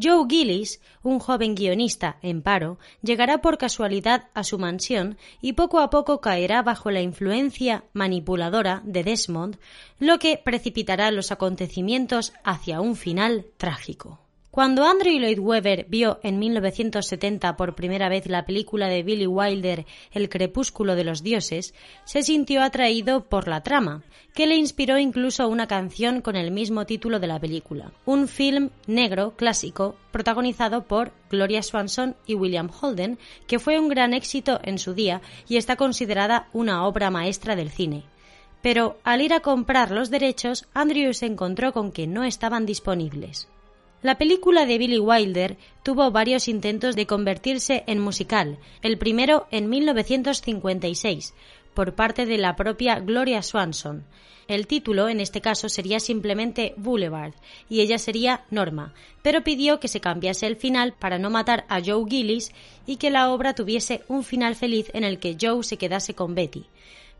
Joe 0.00 0.26
Gillis, 0.28 0.80
un 1.02 1.18
joven 1.18 1.54
guionista 1.54 2.18
en 2.20 2.42
paro, 2.42 2.78
llegará 3.02 3.40
por 3.40 3.56
casualidad 3.56 4.28
a 4.34 4.44
su 4.44 4.58
mansión 4.58 5.16
y 5.40 5.54
poco 5.54 5.80
a 5.80 5.88
poco 5.88 6.20
caerá 6.20 6.62
bajo 6.62 6.90
la 6.90 7.00
influencia 7.00 7.84
manipuladora 7.94 8.82
de 8.84 9.04
Desmond, 9.04 9.58
lo 9.98 10.18
que 10.18 10.36
precipitará 10.36 11.10
los 11.10 11.32
acontecimientos 11.32 12.34
hacia 12.44 12.80
un 12.80 12.94
final 12.94 13.46
trágico. 13.56 14.25
Cuando 14.56 14.86
Andrew 14.86 15.18
Lloyd 15.18 15.38
Webber 15.38 15.84
vio 15.86 16.18
en 16.22 16.38
1970 16.38 17.58
por 17.58 17.74
primera 17.74 18.08
vez 18.08 18.26
la 18.26 18.46
película 18.46 18.88
de 18.88 19.02
Billy 19.02 19.26
Wilder 19.26 19.84
El 20.12 20.30
crepúsculo 20.30 20.94
de 20.96 21.04
los 21.04 21.22
dioses, 21.22 21.74
se 22.06 22.22
sintió 22.22 22.62
atraído 22.62 23.24
por 23.28 23.48
la 23.48 23.62
trama, 23.62 24.02
que 24.32 24.46
le 24.46 24.56
inspiró 24.56 24.98
incluso 24.98 25.46
una 25.46 25.66
canción 25.66 26.22
con 26.22 26.36
el 26.36 26.52
mismo 26.52 26.86
título 26.86 27.20
de 27.20 27.26
la 27.26 27.38
película, 27.38 27.92
un 28.06 28.28
film 28.28 28.70
negro 28.86 29.34
clásico 29.36 29.94
protagonizado 30.10 30.86
por 30.86 31.12
Gloria 31.28 31.62
Swanson 31.62 32.16
y 32.26 32.34
William 32.34 32.70
Holden, 32.80 33.18
que 33.46 33.58
fue 33.58 33.78
un 33.78 33.90
gran 33.90 34.14
éxito 34.14 34.58
en 34.62 34.78
su 34.78 34.94
día 34.94 35.20
y 35.50 35.58
está 35.58 35.76
considerada 35.76 36.48
una 36.54 36.86
obra 36.86 37.10
maestra 37.10 37.56
del 37.56 37.68
cine. 37.68 38.04
Pero 38.62 38.96
al 39.04 39.20
ir 39.20 39.34
a 39.34 39.40
comprar 39.40 39.90
los 39.90 40.08
derechos, 40.08 40.66
Andrew 40.72 41.12
se 41.12 41.26
encontró 41.26 41.74
con 41.74 41.92
que 41.92 42.06
no 42.06 42.24
estaban 42.24 42.64
disponibles. 42.64 43.50
La 44.02 44.18
película 44.18 44.66
de 44.66 44.76
Billy 44.76 44.98
Wilder 44.98 45.56
tuvo 45.82 46.10
varios 46.10 46.48
intentos 46.48 46.96
de 46.96 47.06
convertirse 47.06 47.82
en 47.86 47.98
musical, 47.98 48.58
el 48.82 48.98
primero 48.98 49.46
en 49.50 49.70
1956, 49.70 51.34
por 51.72 51.94
parte 51.94 52.26
de 52.26 52.36
la 52.36 52.56
propia 52.56 53.00
Gloria 53.00 53.42
Swanson. 53.42 54.04
El 54.48 54.66
título, 54.66 55.08
en 55.08 55.18
este 55.18 55.40
caso, 55.40 55.68
sería 55.68 55.98
simplemente 55.98 56.74
Boulevard, 56.76 57.32
y 57.68 57.80
ella 57.80 57.98
sería 57.98 58.44
Norma, 58.50 58.92
pero 59.22 59.42
pidió 59.42 59.80
que 59.80 59.88
se 59.88 60.00
cambiase 60.00 60.46
el 60.46 60.56
final 60.56 60.92
para 60.92 61.18
no 61.18 61.30
matar 61.30 61.64
a 61.68 61.80
Joe 61.82 62.04
Gillis 62.08 62.52
y 62.86 62.96
que 62.96 63.10
la 63.10 63.30
obra 63.32 63.54
tuviese 63.54 64.02
un 64.08 64.24
final 64.24 64.54
feliz 64.54 64.90
en 64.92 65.04
el 65.04 65.18
que 65.18 65.36
Joe 65.40 65.64
se 65.64 65.78
quedase 65.78 66.14
con 66.14 66.34
Betty 66.34 66.66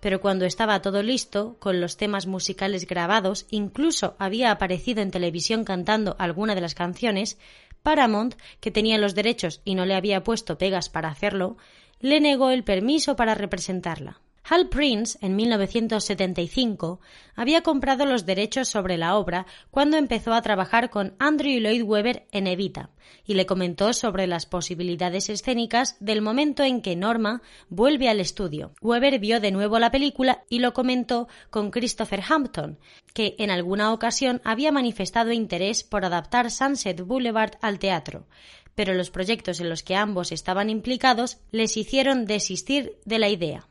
pero 0.01 0.21
cuando 0.21 0.45
estaba 0.45 0.83
todo 0.83 1.03
listo, 1.03 1.57
con 1.59 1.81
los 1.81 1.97
temas 1.97 2.27
musicales 2.27 2.87
grabados, 2.87 3.47
incluso 3.51 4.17
había 4.19 4.51
aparecido 4.51 5.03
en 5.03 5.11
televisión 5.11 5.65
cantando 5.65 6.17
alguna 6.19 6.55
de 6.55 6.61
las 6.61 6.75
canciones, 6.75 7.39
Paramount, 7.83 8.35
que 8.61 8.71
tenía 8.71 8.99
los 8.99 9.15
derechos 9.15 9.61
y 9.65 9.75
no 9.75 9.87
le 9.87 9.95
había 9.95 10.25
puesto 10.25 10.59
pegas 10.59 10.89
para 10.89 11.09
hacerlo, 11.09 11.57
le 12.01 12.21
negó 12.21 12.51
el 12.51 12.65
permiso 12.65 13.17
para 13.17 13.35
representarla. 13.35 14.21
Hal 14.49 14.69
Prince, 14.69 15.19
en 15.23 15.35
1975, 15.35 17.01
había 17.35 17.63
comprado 17.63 18.07
los 18.07 18.27
derechos 18.27 18.69
sobre 18.69 18.97
la 18.97 19.17
obra 19.17 19.45
cuando 19.73 19.97
empezó 19.97 20.33
a 20.35 20.43
trabajar 20.43 20.89
con 20.89 21.17
Andrew 21.19 21.59
Lloyd 21.59 21.83
Webber 21.83 22.29
en 22.31 22.47
Evita, 22.47 22.91
y 23.25 23.35
le 23.35 23.45
comentó 23.45 23.93
sobre 23.93 24.29
las 24.29 24.47
posibilidades 24.47 25.31
escénicas 25.31 25.97
del 25.99 26.23
momento 26.23 26.63
en 26.63 26.81
que 26.81 26.95
Norma 26.95 27.43
vuelve 27.71 28.09
al 28.09 28.21
estudio. 28.21 28.73
Webber 28.81 29.19
vio 29.19 29.41
de 29.41 29.51
nuevo 29.51 29.81
la 29.81 29.91
película 29.91 30.45
y 30.49 30.61
lo 30.61 30.73
comentó 30.73 31.27
con 31.51 31.73
Christopher 31.73 32.23
Hampton, 32.29 32.79
que 33.15 33.35
en 33.41 33.51
alguna 33.51 33.93
ocasión 33.93 34.41
había 34.45 34.71
manifestado 34.71 35.33
interés 35.33 35.83
por 35.83 36.05
adaptar 36.05 36.53
Sunset 36.53 37.01
Boulevard 37.01 37.55
al 37.63 37.81
teatro, 37.81 38.29
pero 38.77 38.95
los 38.95 39.11
proyectos 39.11 39.59
en 39.59 39.71
los 39.71 39.83
que 39.83 39.97
ambos 39.97 40.31
estaban 40.31 40.71
implicados 40.71 41.39
les 41.51 41.77
hicieron 41.77 42.27
desistir 42.27 42.97
de 43.05 43.19
la 43.19 43.29
idea. 43.29 43.67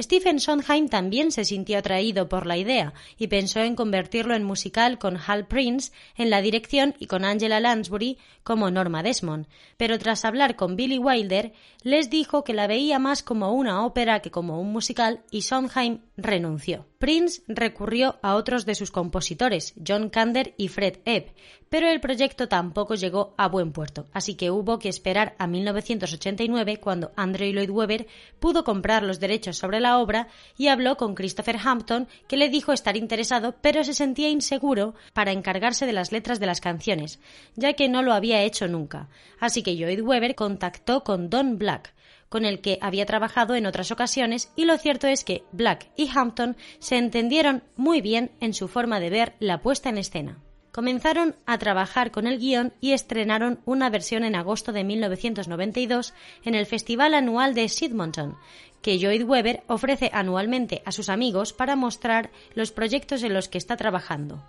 Stephen 0.00 0.40
Sondheim 0.40 0.88
también 0.88 1.30
se 1.30 1.44
sintió 1.44 1.78
atraído 1.78 2.28
por 2.28 2.46
la 2.46 2.56
idea 2.56 2.94
y 3.18 3.26
pensó 3.26 3.60
en 3.60 3.76
convertirlo 3.76 4.34
en 4.34 4.44
musical 4.44 4.98
con 4.98 5.16
Hal 5.16 5.46
Prince 5.46 5.92
en 6.16 6.30
la 6.30 6.40
dirección 6.40 6.94
y 6.98 7.06
con 7.06 7.24
Angela 7.24 7.60
Lansbury 7.60 8.18
como 8.42 8.70
Norma 8.70 9.02
Desmond, 9.02 9.46
pero 9.76 9.98
tras 9.98 10.24
hablar 10.24 10.56
con 10.56 10.76
Billy 10.76 10.98
Wilder 10.98 11.52
les 11.82 12.10
dijo 12.10 12.44
que 12.44 12.54
la 12.54 12.66
veía 12.66 12.98
más 12.98 13.22
como 13.22 13.52
una 13.52 13.84
ópera 13.84 14.20
que 14.20 14.30
como 14.30 14.60
un 14.60 14.72
musical 14.72 15.22
y 15.30 15.42
Sondheim 15.42 16.00
renunció. 16.16 16.86
Prince 16.98 17.42
recurrió 17.48 18.18
a 18.22 18.34
otros 18.34 18.66
de 18.66 18.74
sus 18.74 18.90
compositores, 18.90 19.74
John 19.86 20.10
Kander 20.10 20.54
y 20.58 20.68
Fred 20.68 20.98
Ebb, 21.06 21.32
pero 21.70 21.88
el 21.88 22.00
proyecto 22.00 22.48
tampoco 22.48 22.94
llegó 22.94 23.34
a 23.38 23.48
buen 23.48 23.72
puerto, 23.72 24.06
así 24.12 24.34
que 24.34 24.50
hubo 24.50 24.78
que 24.78 24.90
esperar 24.90 25.34
a 25.38 25.46
1989 25.46 26.78
cuando 26.78 27.12
Andrew 27.16 27.52
Lloyd 27.52 27.70
Webber 27.70 28.06
pudo 28.38 28.64
comprar 28.64 29.02
los 29.02 29.20
derechos 29.20 29.56
sobre 29.56 29.80
la 29.80 29.89
obra 29.98 30.28
y 30.56 30.68
habló 30.68 30.96
con 30.96 31.14
Christopher 31.14 31.58
Hampton, 31.62 32.08
que 32.28 32.36
le 32.36 32.48
dijo 32.48 32.72
estar 32.72 32.96
interesado, 32.96 33.56
pero 33.60 33.84
se 33.84 33.94
sentía 33.94 34.28
inseguro 34.28 34.94
para 35.12 35.32
encargarse 35.32 35.86
de 35.86 35.92
las 35.92 36.12
letras 36.12 36.40
de 36.40 36.46
las 36.46 36.60
canciones, 36.60 37.20
ya 37.56 37.72
que 37.72 37.88
no 37.88 38.02
lo 38.02 38.12
había 38.12 38.42
hecho 38.42 38.68
nunca. 38.68 39.08
Así 39.38 39.62
que 39.62 39.76
Lloyd 39.76 40.02
Webber 40.02 40.34
contactó 40.34 41.04
con 41.04 41.30
Don 41.30 41.58
Black, 41.58 41.94
con 42.30 42.44
el 42.46 42.60
que 42.60 42.78
había 42.80 43.04
trabajado 43.04 43.54
en 43.56 43.66
otras 43.66 43.90
ocasiones 43.90 44.50
y 44.56 44.64
lo 44.64 44.78
cierto 44.78 45.08
es 45.08 45.24
que 45.24 45.44
Black 45.52 45.90
y 45.96 46.08
Hampton 46.14 46.56
se 46.78 46.96
entendieron 46.96 47.62
muy 47.76 48.00
bien 48.00 48.30
en 48.40 48.54
su 48.54 48.68
forma 48.68 49.00
de 49.00 49.10
ver 49.10 49.34
la 49.40 49.60
puesta 49.60 49.90
en 49.90 49.98
escena. 49.98 50.38
Comenzaron 50.72 51.34
a 51.46 51.58
trabajar 51.58 52.12
con 52.12 52.28
el 52.28 52.38
guion 52.38 52.72
y 52.80 52.92
estrenaron 52.92 53.58
una 53.64 53.90
versión 53.90 54.22
en 54.22 54.36
agosto 54.36 54.72
de 54.72 54.84
1992 54.84 56.14
en 56.44 56.54
el 56.54 56.64
Festival 56.64 57.14
Anual 57.14 57.54
de 57.54 57.68
Sidmonton, 57.68 58.36
que 58.82 58.98
Lloyd 58.98 59.24
Webber 59.24 59.62
ofrece 59.66 60.10
anualmente 60.12 60.82
a 60.84 60.92
sus 60.92 61.08
amigos 61.08 61.52
para 61.52 61.76
mostrar 61.76 62.30
los 62.54 62.72
proyectos 62.72 63.22
en 63.22 63.34
los 63.34 63.48
que 63.48 63.58
está 63.58 63.76
trabajando. 63.76 64.42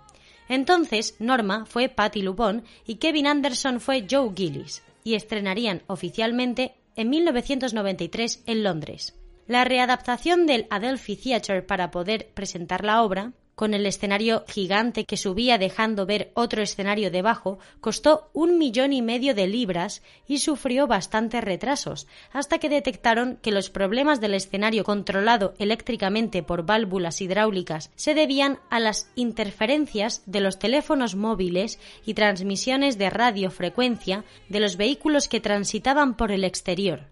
Entonces, 0.48 1.16
Norma 1.18 1.66
fue 1.66 1.88
Patty 1.88 2.22
Lupon 2.22 2.64
y 2.86 2.96
Kevin 2.96 3.26
Anderson 3.26 3.80
fue 3.80 4.06
Joe 4.10 4.32
Gillis, 4.34 4.82
y 5.04 5.14
estrenarían 5.14 5.82
oficialmente 5.86 6.74
en 6.96 7.10
1993 7.10 8.42
en 8.46 8.62
Londres. 8.62 9.14
La 9.46 9.64
readaptación 9.64 10.46
del 10.46 10.66
Adelphi 10.70 11.16
Theatre 11.16 11.62
para 11.62 11.90
poder 11.90 12.30
presentar 12.34 12.84
la 12.84 13.02
obra 13.02 13.32
con 13.54 13.74
el 13.74 13.86
escenario 13.86 14.44
gigante 14.48 15.04
que 15.04 15.16
subía 15.16 15.58
dejando 15.58 16.06
ver 16.06 16.32
otro 16.34 16.62
escenario 16.62 17.10
debajo, 17.10 17.58
costó 17.80 18.30
un 18.32 18.58
millón 18.58 18.92
y 18.92 19.02
medio 19.02 19.34
de 19.34 19.46
libras 19.46 20.02
y 20.26 20.38
sufrió 20.38 20.86
bastantes 20.86 21.44
retrasos, 21.44 22.06
hasta 22.32 22.58
que 22.58 22.68
detectaron 22.68 23.38
que 23.42 23.52
los 23.52 23.70
problemas 23.70 24.20
del 24.20 24.34
escenario 24.34 24.84
controlado 24.84 25.54
eléctricamente 25.58 26.42
por 26.42 26.64
válvulas 26.64 27.20
hidráulicas 27.20 27.90
se 27.94 28.14
debían 28.14 28.58
a 28.70 28.80
las 28.80 29.10
interferencias 29.14 30.22
de 30.26 30.40
los 30.40 30.58
teléfonos 30.58 31.14
móviles 31.14 31.78
y 32.06 32.14
transmisiones 32.14 32.98
de 32.98 33.10
radiofrecuencia 33.10 34.24
de 34.48 34.60
los 34.60 34.76
vehículos 34.76 35.28
que 35.28 35.40
transitaban 35.40 36.16
por 36.16 36.32
el 36.32 36.44
exterior. 36.44 37.11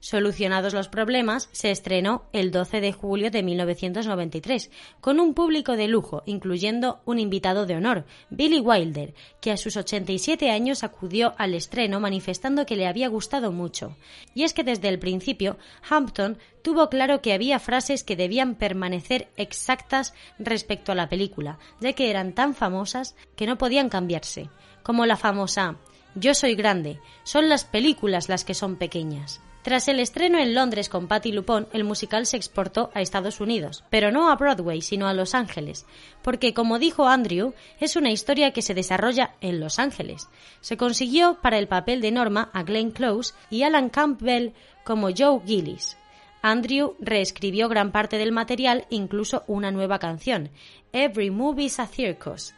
Solucionados 0.00 0.74
los 0.74 0.88
problemas, 0.88 1.48
se 1.50 1.72
estrenó 1.72 2.26
el 2.32 2.52
12 2.52 2.80
de 2.80 2.92
julio 2.92 3.32
de 3.32 3.42
1993, 3.42 4.70
con 5.00 5.18
un 5.18 5.34
público 5.34 5.76
de 5.76 5.88
lujo, 5.88 6.22
incluyendo 6.24 7.00
un 7.04 7.18
invitado 7.18 7.66
de 7.66 7.74
honor, 7.74 8.04
Billy 8.30 8.60
Wilder, 8.60 9.14
que 9.40 9.50
a 9.50 9.56
sus 9.56 9.76
87 9.76 10.52
años 10.52 10.84
acudió 10.84 11.34
al 11.36 11.52
estreno 11.54 11.98
manifestando 11.98 12.64
que 12.64 12.76
le 12.76 12.86
había 12.86 13.08
gustado 13.08 13.50
mucho. 13.50 13.96
Y 14.36 14.44
es 14.44 14.54
que 14.54 14.62
desde 14.62 14.88
el 14.88 15.00
principio, 15.00 15.58
Hampton 15.90 16.38
tuvo 16.62 16.88
claro 16.90 17.20
que 17.20 17.32
había 17.32 17.58
frases 17.58 18.04
que 18.04 18.14
debían 18.14 18.54
permanecer 18.54 19.28
exactas 19.36 20.14
respecto 20.38 20.92
a 20.92 20.94
la 20.94 21.08
película, 21.08 21.58
ya 21.80 21.92
que 21.92 22.08
eran 22.08 22.34
tan 22.34 22.54
famosas 22.54 23.16
que 23.34 23.48
no 23.48 23.58
podían 23.58 23.88
cambiarse, 23.88 24.48
como 24.84 25.06
la 25.06 25.16
famosa 25.16 25.76
Yo 26.14 26.34
soy 26.34 26.54
grande, 26.54 27.00
son 27.24 27.48
las 27.48 27.64
películas 27.64 28.28
las 28.28 28.44
que 28.44 28.54
son 28.54 28.76
pequeñas. 28.76 29.40
Tras 29.62 29.88
el 29.88 30.00
estreno 30.00 30.38
en 30.38 30.54
Londres 30.54 30.88
con 30.88 31.08
Patti 31.08 31.32
Lupon, 31.32 31.66
el 31.72 31.84
musical 31.84 32.26
se 32.26 32.36
exportó 32.36 32.90
a 32.94 33.00
Estados 33.00 33.40
Unidos, 33.40 33.84
pero 33.90 34.10
no 34.10 34.30
a 34.30 34.36
Broadway, 34.36 34.80
sino 34.80 35.08
a 35.08 35.14
Los 35.14 35.34
Ángeles, 35.34 35.84
porque, 36.22 36.54
como 36.54 36.78
dijo 36.78 37.08
Andrew, 37.08 37.54
es 37.80 37.96
una 37.96 38.10
historia 38.10 38.52
que 38.52 38.62
se 38.62 38.74
desarrolla 38.74 39.34
en 39.40 39.60
Los 39.60 39.78
Ángeles. 39.78 40.28
Se 40.60 40.76
consiguió 40.76 41.38
para 41.42 41.58
el 41.58 41.68
papel 41.68 42.00
de 42.00 42.12
Norma 42.12 42.50
a 42.54 42.62
Glenn 42.62 42.92
Close 42.92 43.34
y 43.50 43.64
Alan 43.64 43.90
Campbell 43.90 44.52
como 44.84 45.08
Joe 45.14 45.40
Gillis. 45.44 45.98
Andrew 46.40 46.94
reescribió 47.00 47.68
gran 47.68 47.90
parte 47.90 48.16
del 48.16 48.32
material, 48.32 48.86
incluso 48.90 49.42
una 49.48 49.72
nueva 49.72 49.98
canción, 49.98 50.50
Every 50.92 51.30
Movie's 51.30 51.80
a 51.80 51.86
Circus, 51.86 52.54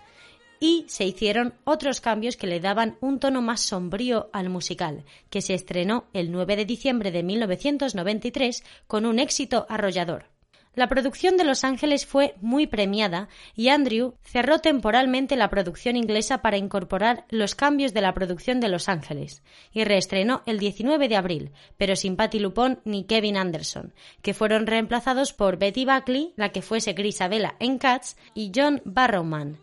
y 0.60 0.84
se 0.88 1.04
hicieron 1.04 1.54
otros 1.64 2.00
cambios 2.02 2.36
que 2.36 2.46
le 2.46 2.60
daban 2.60 2.98
un 3.00 3.18
tono 3.18 3.40
más 3.40 3.62
sombrío 3.62 4.28
al 4.32 4.50
musical, 4.50 5.04
que 5.30 5.40
se 5.40 5.54
estrenó 5.54 6.04
el 6.12 6.30
9 6.30 6.56
de 6.56 6.66
diciembre 6.66 7.10
de 7.10 7.22
1993 7.22 8.62
con 8.86 9.06
un 9.06 9.18
éxito 9.18 9.66
arrollador. 9.70 10.26
La 10.74 10.88
producción 10.88 11.36
de 11.36 11.42
Los 11.42 11.64
Ángeles 11.64 12.06
fue 12.06 12.36
muy 12.40 12.68
premiada 12.68 13.28
y 13.56 13.70
Andrew 13.70 14.14
cerró 14.22 14.60
temporalmente 14.60 15.34
la 15.34 15.50
producción 15.50 15.96
inglesa 15.96 16.42
para 16.42 16.58
incorporar 16.58 17.24
los 17.28 17.56
cambios 17.56 17.92
de 17.92 18.02
la 18.02 18.14
producción 18.14 18.60
de 18.60 18.68
Los 18.68 18.88
Ángeles 18.88 19.42
y 19.72 19.82
reestrenó 19.82 20.42
el 20.46 20.60
19 20.60 21.08
de 21.08 21.16
abril, 21.16 21.50
pero 21.76 21.96
sin 21.96 22.14
Patti 22.14 22.38
Lupon 22.38 22.80
ni 22.84 23.02
Kevin 23.02 23.36
Anderson, 23.36 23.94
que 24.22 24.32
fueron 24.32 24.68
reemplazados 24.68 25.32
por 25.32 25.58
Betty 25.58 25.84
Buckley, 25.84 26.34
la 26.36 26.50
que 26.50 26.62
fuese 26.62 26.92
Grisabella 26.92 27.56
en 27.58 27.78
Cats, 27.78 28.16
y 28.34 28.52
John 28.54 28.80
Barrowman, 28.84 29.58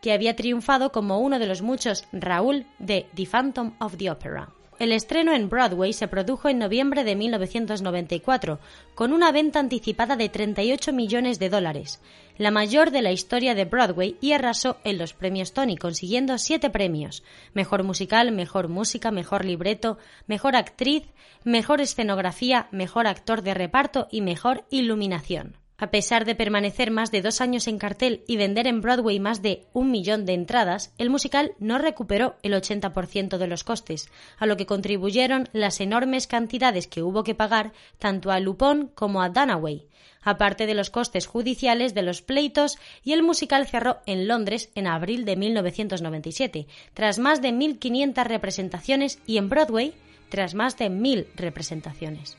que 0.00 0.12
había 0.12 0.36
triunfado 0.36 0.92
como 0.92 1.18
uno 1.18 1.38
de 1.38 1.46
los 1.46 1.62
muchos 1.62 2.04
Raúl 2.12 2.66
de 2.78 3.06
The 3.14 3.26
Phantom 3.26 3.72
of 3.78 3.96
the 3.96 4.10
Opera. 4.10 4.50
El 4.80 4.92
estreno 4.92 5.34
en 5.34 5.50
Broadway 5.50 5.92
se 5.92 6.08
produjo 6.08 6.48
en 6.48 6.58
noviembre 6.58 7.04
de 7.04 7.14
1994, 7.14 8.60
con 8.94 9.12
una 9.12 9.30
venta 9.30 9.60
anticipada 9.60 10.16
de 10.16 10.30
38 10.30 10.94
millones 10.94 11.38
de 11.38 11.50
dólares, 11.50 12.00
la 12.38 12.50
mayor 12.50 12.90
de 12.90 13.02
la 13.02 13.12
historia 13.12 13.54
de 13.54 13.66
Broadway, 13.66 14.16
y 14.22 14.32
arrasó 14.32 14.78
en 14.84 14.96
los 14.96 15.12
premios 15.12 15.52
Tony, 15.52 15.76
consiguiendo 15.76 16.38
siete 16.38 16.70
premios: 16.70 17.22
Mejor 17.52 17.84
musical, 17.84 18.32
Mejor 18.32 18.68
música, 18.68 19.10
Mejor 19.10 19.44
libreto, 19.44 19.98
Mejor 20.26 20.56
actriz, 20.56 21.04
Mejor 21.44 21.82
escenografía, 21.82 22.68
Mejor 22.70 23.06
actor 23.06 23.42
de 23.42 23.52
reparto 23.52 24.08
y 24.10 24.22
Mejor 24.22 24.64
iluminación. 24.70 25.59
A 25.82 25.90
pesar 25.90 26.26
de 26.26 26.34
permanecer 26.34 26.90
más 26.90 27.10
de 27.10 27.22
dos 27.22 27.40
años 27.40 27.66
en 27.66 27.78
cartel 27.78 28.22
y 28.26 28.36
vender 28.36 28.66
en 28.66 28.82
Broadway 28.82 29.18
más 29.18 29.40
de 29.40 29.64
un 29.72 29.90
millón 29.90 30.26
de 30.26 30.34
entradas, 30.34 30.92
el 30.98 31.08
musical 31.08 31.52
no 31.58 31.78
recuperó 31.78 32.36
el 32.42 32.52
80% 32.52 33.38
de 33.38 33.46
los 33.46 33.64
costes, 33.64 34.10
a 34.36 34.44
lo 34.44 34.58
que 34.58 34.66
contribuyeron 34.66 35.48
las 35.54 35.80
enormes 35.80 36.26
cantidades 36.26 36.86
que 36.86 37.02
hubo 37.02 37.24
que 37.24 37.34
pagar 37.34 37.72
tanto 37.98 38.30
a 38.30 38.40
Lupon 38.40 38.88
como 38.94 39.22
a 39.22 39.30
Dunaway, 39.30 39.86
aparte 40.20 40.66
de 40.66 40.74
los 40.74 40.90
costes 40.90 41.26
judiciales 41.26 41.94
de 41.94 42.02
los 42.02 42.20
pleitos, 42.20 42.76
y 43.02 43.14
el 43.14 43.22
musical 43.22 43.66
cerró 43.66 44.00
en 44.04 44.28
Londres 44.28 44.70
en 44.74 44.86
abril 44.86 45.24
de 45.24 45.36
1997, 45.36 46.66
tras 46.92 47.18
más 47.18 47.40
de 47.40 47.52
1.500 47.52 48.22
representaciones 48.24 49.18
y 49.26 49.38
en 49.38 49.48
Broadway 49.48 49.94
tras 50.28 50.54
más 50.54 50.76
de 50.76 50.90
1.000 50.90 51.26
representaciones. 51.36 52.36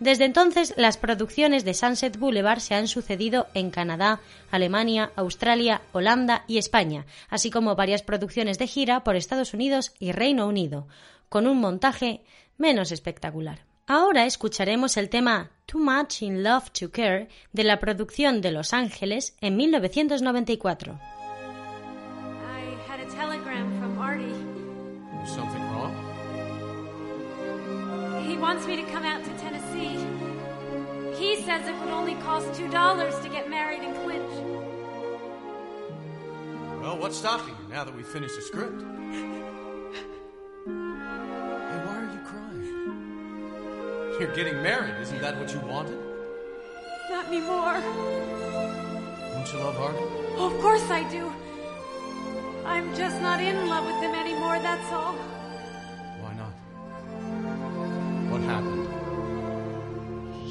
Desde 0.00 0.24
entonces, 0.24 0.72
las 0.78 0.96
producciones 0.96 1.66
de 1.66 1.74
Sunset 1.74 2.18
Boulevard 2.18 2.60
se 2.60 2.74
han 2.74 2.88
sucedido 2.88 3.48
en 3.52 3.70
Canadá, 3.70 4.20
Alemania, 4.50 5.12
Australia, 5.14 5.82
Holanda 5.92 6.44
y 6.48 6.56
España, 6.56 7.04
así 7.28 7.50
como 7.50 7.76
varias 7.76 8.02
producciones 8.02 8.58
de 8.58 8.66
gira 8.66 9.04
por 9.04 9.14
Estados 9.14 9.52
Unidos 9.52 9.92
y 9.98 10.12
Reino 10.12 10.46
Unido, 10.46 10.88
con 11.28 11.46
un 11.46 11.60
montaje 11.60 12.22
menos 12.56 12.92
espectacular. 12.92 13.66
Ahora 13.86 14.24
escucharemos 14.24 14.96
el 14.96 15.10
tema 15.10 15.50
Too 15.66 15.80
Much 15.80 16.22
in 16.22 16.42
Love 16.42 16.70
to 16.70 16.90
Care 16.90 17.28
de 17.52 17.64
la 17.64 17.78
producción 17.78 18.40
de 18.40 18.52
Los 18.52 18.72
Ángeles 18.72 19.36
en 19.42 19.56
1994. 19.58 20.98
wants 28.40 28.66
me 28.66 28.74
to 28.74 28.82
come 28.90 29.04
out 29.04 29.22
to 29.22 29.28
Tennessee. 29.28 29.39
He 31.30 31.36
says 31.42 31.62
it 31.68 31.78
would 31.78 31.90
only 31.90 32.16
cost 32.16 32.48
$2 32.60 33.22
to 33.22 33.28
get 33.28 33.48
married 33.48 33.84
in 33.84 33.94
Clinch. 34.02 34.32
Well, 36.82 36.98
what's 36.98 37.16
stopping 37.16 37.54
you 37.54 37.68
now 37.72 37.84
that 37.84 37.94
we've 37.94 38.04
finished 38.04 38.34
the 38.34 38.42
script? 38.42 38.82
hey, 38.82 38.88
why 41.86 41.94
are 42.02 42.10
you 42.12 42.18
crying? 42.26 42.66
You're 44.18 44.34
getting 44.34 44.60
married. 44.60 44.96
Isn't 45.02 45.20
that 45.20 45.38
what 45.38 45.52
you 45.54 45.60
wanted? 45.60 46.00
Not 47.10 47.26
anymore. 47.26 47.80
Don't 49.34 49.52
you 49.52 49.58
love 49.60 49.78
Artie? 49.78 49.98
Oh, 50.36 50.52
of 50.52 50.60
course 50.60 50.90
I 50.90 51.08
do. 51.12 51.32
I'm 52.66 52.92
just 52.96 53.22
not 53.22 53.40
in 53.40 53.68
love 53.68 53.86
with 53.86 54.02
him 54.02 54.16
anymore, 54.16 54.58
that's 54.58 54.92
all. 54.92 55.14
Why 56.22 56.34
not? 56.34 56.52
What 58.32 58.40
happened? 58.40 58.89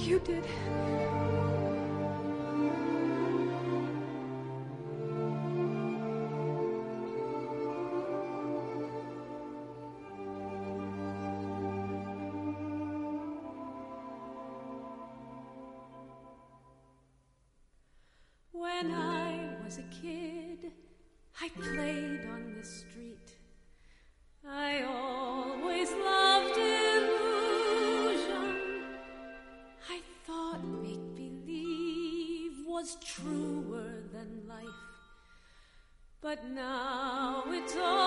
you 0.09 0.19
did. 0.21 0.43
When 18.51 18.91
I 18.91 19.57
was 19.63 19.77
a 19.77 19.83
kid, 20.01 20.71
I 21.39 21.49
played 21.49 22.25
on 22.25 22.55
the 22.57 22.65
street. 22.65 23.37
I 24.43 24.81
always 24.81 25.08
But 36.29 36.47
now 36.47 37.43
it's 37.47 37.75
all. 37.75 37.98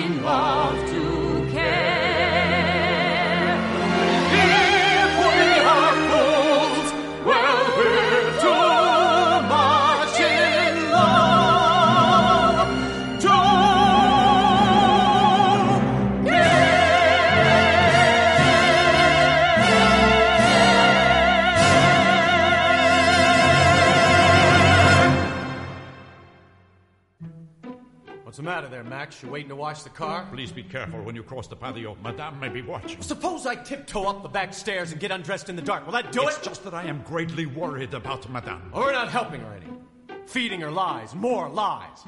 in 0.00 0.22
love. 0.22 0.49
You 29.22 29.28
waiting 29.28 29.50
to 29.50 29.56
wash 29.56 29.82
the 29.82 29.90
car? 29.90 30.26
Please 30.32 30.50
be 30.50 30.62
careful 30.62 31.02
when 31.02 31.14
you 31.14 31.22
cross 31.22 31.46
the 31.46 31.56
patio. 31.56 31.96
Madame 32.02 32.40
may 32.40 32.48
be 32.48 32.62
watching. 32.62 33.02
Suppose 33.02 33.44
I 33.44 33.54
tiptoe 33.54 34.04
up 34.04 34.22
the 34.22 34.28
back 34.28 34.54
stairs 34.54 34.92
and 34.92 35.00
get 35.00 35.10
undressed 35.10 35.48
in 35.48 35.56
the 35.56 35.62
dark. 35.62 35.84
Will 35.84 35.92
that 35.92 36.10
do 36.10 36.22
it's 36.22 36.36
it? 36.36 36.38
It's 36.38 36.48
just 36.48 36.64
that 36.64 36.74
I 36.74 36.84
am 36.84 37.02
greatly 37.02 37.44
worried 37.44 37.92
about 37.92 38.30
Madame. 38.30 38.70
We're 38.74 38.92
not 38.92 39.10
helping 39.10 39.42
her 39.42 39.52
any. 39.52 39.66
Feeding 40.26 40.60
her 40.60 40.70
lies, 40.70 41.14
more 41.14 41.48
lies. 41.50 42.04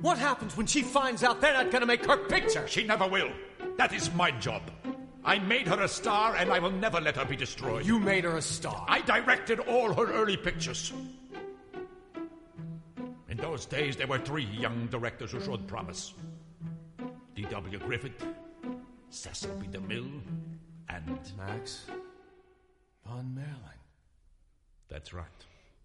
What 0.00 0.18
happens 0.18 0.56
when 0.56 0.66
she 0.66 0.82
finds 0.82 1.22
out 1.22 1.40
they're 1.40 1.52
not 1.52 1.70
going 1.70 1.82
to 1.82 1.86
make 1.86 2.04
her 2.06 2.16
picture? 2.16 2.66
She 2.66 2.82
never 2.82 3.06
will. 3.06 3.30
That 3.76 3.92
is 3.92 4.12
my 4.14 4.30
job. 4.32 4.62
I 5.24 5.38
made 5.38 5.66
her 5.66 5.82
a 5.82 5.88
star, 5.88 6.36
and 6.36 6.52
I 6.52 6.60
will 6.60 6.70
never 6.70 7.00
let 7.00 7.16
her 7.16 7.24
be 7.24 7.36
destroyed. 7.36 7.84
You 7.84 7.98
made 7.98 8.24
her 8.24 8.36
a 8.36 8.42
star. 8.42 8.84
I 8.88 9.00
directed 9.00 9.58
all 9.60 9.92
her 9.92 10.12
early 10.12 10.36
pictures. 10.36 10.92
In 13.36 13.42
those 13.42 13.66
days, 13.66 13.96
there 13.98 14.06
were 14.06 14.18
three 14.18 14.48
young 14.58 14.86
directors 14.86 15.32
who 15.32 15.40
showed 15.40 15.66
promise 15.68 16.14
D.W. 17.34 17.78
Griffith, 17.80 18.24
Cecil 19.10 19.50
B. 19.60 19.66
DeMille, 19.66 20.22
and. 20.88 21.20
Max 21.36 21.84
von 23.04 23.34
Merlin. 23.34 23.80
That's 24.88 25.12
right. 25.12 25.26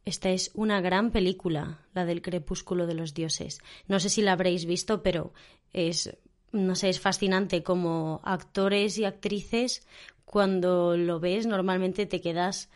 Esta 0.05 0.29
es 0.29 0.51
una 0.53 0.79
gran 0.79 1.11
película, 1.11 1.79
la 1.93 2.05
del 2.05 2.21
crepúsculo 2.21 2.87
de 2.87 2.93
los 2.93 3.13
dioses. 3.13 3.59
No 3.89 3.99
sé 3.99 4.07
si 4.07 4.21
la 4.21 4.31
habréis 4.31 4.65
visto, 4.65 5.03
pero 5.03 5.33
es, 5.73 6.17
no 6.53 6.75
sé, 6.75 6.87
es 6.87 7.01
fascinante 7.01 7.63
como 7.63 8.21
actores 8.23 8.97
y 8.97 9.03
actrices, 9.03 9.85
cuando 10.23 10.95
lo 10.95 11.19
ves, 11.19 11.47
normalmente 11.47 12.05
te 12.05 12.21
quedas 12.21 12.69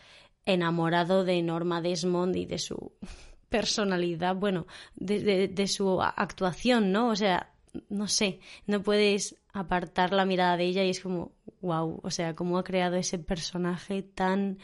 enamorado 0.46 1.24
de 1.24 1.42
Norma 1.42 1.82
Desmond 1.82 2.36
y 2.36 2.46
de 2.46 2.60
su 2.60 2.92
personalidad, 3.56 4.36
bueno, 4.36 4.68
de, 4.96 5.68
su 5.68 6.02
actuación, 6.02 6.92
¿no? 6.92 7.08
O 7.08 7.16
sea, 7.16 7.54
no 7.88 8.10
sé, 8.10 8.42
no 8.68 8.84
puedes 8.84 9.38
apartar 9.54 10.12
la 10.12 10.26
mirada 10.26 10.58
de 10.58 10.66
ella 10.66 10.84
y 10.84 10.90
es 10.90 11.00
como, 11.00 11.32
wow, 11.62 12.02
o 12.04 12.12
sea, 12.12 12.36
cómo 12.36 12.58
ha 12.58 12.66
creado 12.66 12.98
ese 12.98 13.18
personaje 13.18 14.04
tan 14.04 14.58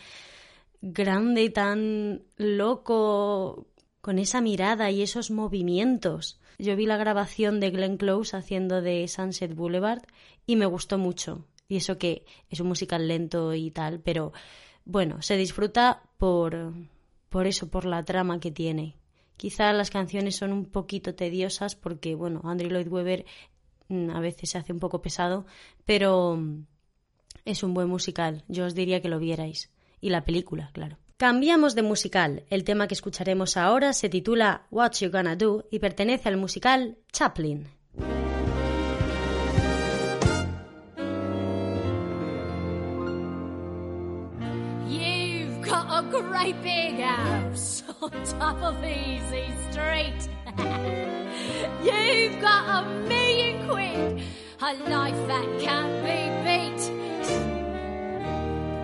grande, 0.81 1.49
tan 1.49 2.23
loco, 2.35 3.67
con 4.01 4.19
esa 4.19 4.41
mirada 4.41 4.91
y 4.91 5.03
esos 5.03 5.31
movimientos. 5.31 6.41
Yo 6.59 6.75
vi 6.75 6.85
la 6.85 6.97
grabación 6.97 7.61
de 7.61 7.69
Glenn 7.69 7.95
Close 7.95 8.35
haciendo 8.35 8.81
de 8.81 9.07
Sunset 9.07 9.55
Boulevard 9.55 10.03
y 10.45 10.57
me 10.57 10.65
gustó 10.65 10.97
mucho. 10.97 11.45
Y 11.69 11.77
eso 11.77 11.97
que 11.97 12.25
es 12.49 12.59
un 12.59 12.67
musical 12.67 13.07
lento 13.07 13.53
y 13.53 13.71
tal, 13.71 14.01
pero 14.01 14.33
bueno, 14.83 15.21
se 15.21 15.37
disfruta 15.37 16.03
por, 16.17 16.73
por 17.31 17.47
eso, 17.47 17.69
por 17.69 17.85
la 17.85 18.03
trama 18.03 18.41
que 18.41 18.51
tiene. 18.51 18.97
Quizá 19.37 19.71
las 19.71 19.89
canciones 19.89 20.35
son 20.35 20.51
un 20.51 20.65
poquito 20.65 21.15
tediosas 21.15 21.75
porque, 21.75 22.13
bueno, 22.13 22.41
Andrew 22.43 22.69
Lloyd 22.69 22.89
Webber 22.89 23.25
mm, 23.87 24.09
a 24.09 24.19
veces 24.19 24.49
se 24.49 24.57
hace 24.57 24.73
un 24.73 24.79
poco 24.79 25.01
pesado, 25.01 25.45
pero 25.85 26.35
mm, 26.35 26.65
es 27.45 27.63
un 27.63 27.73
buen 27.73 27.87
musical. 27.87 28.43
Yo 28.49 28.65
os 28.65 28.75
diría 28.75 29.01
que 29.01 29.07
lo 29.07 29.17
vierais. 29.17 29.71
Y 30.01 30.09
la 30.09 30.25
película, 30.25 30.71
claro. 30.73 30.97
Cambiamos 31.15 31.73
de 31.73 31.83
musical. 31.83 32.43
El 32.49 32.65
tema 32.65 32.87
que 32.87 32.95
escucharemos 32.95 33.55
ahora 33.55 33.93
se 33.93 34.09
titula 34.09 34.67
What 34.69 34.91
You 34.99 35.09
Gonna 35.09 35.37
Do 35.37 35.67
y 35.71 35.79
pertenece 35.79 36.27
al 36.27 36.35
musical 36.35 36.97
Chaplin. 37.13 37.69
Great 46.41 46.63
big 46.63 46.99
house 46.99 47.83
on 48.01 48.11
top 48.23 48.57
of 48.63 48.83
Easy 48.83 49.45
Street. 49.69 50.27
You've 51.83 52.41
got 52.41 52.83
a 52.83 52.89
million 53.07 53.69
quid, 53.69 54.23
a 54.59 54.73
life 54.89 55.27
that 55.27 55.59
can't 55.59 56.01
be 56.03 56.31
beat. 56.45 56.81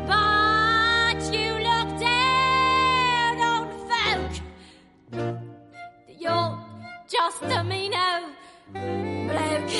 But 0.07 1.19
you 1.33 1.51
look 1.67 1.99
down 1.99 3.41
on 3.41 3.65
folk. 3.89 4.33
You're 6.19 6.59
just 7.07 7.41
a 7.41 7.63
meano 7.63 8.35
bloke. 9.29 9.77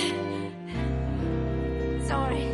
Sorry, 2.07 2.47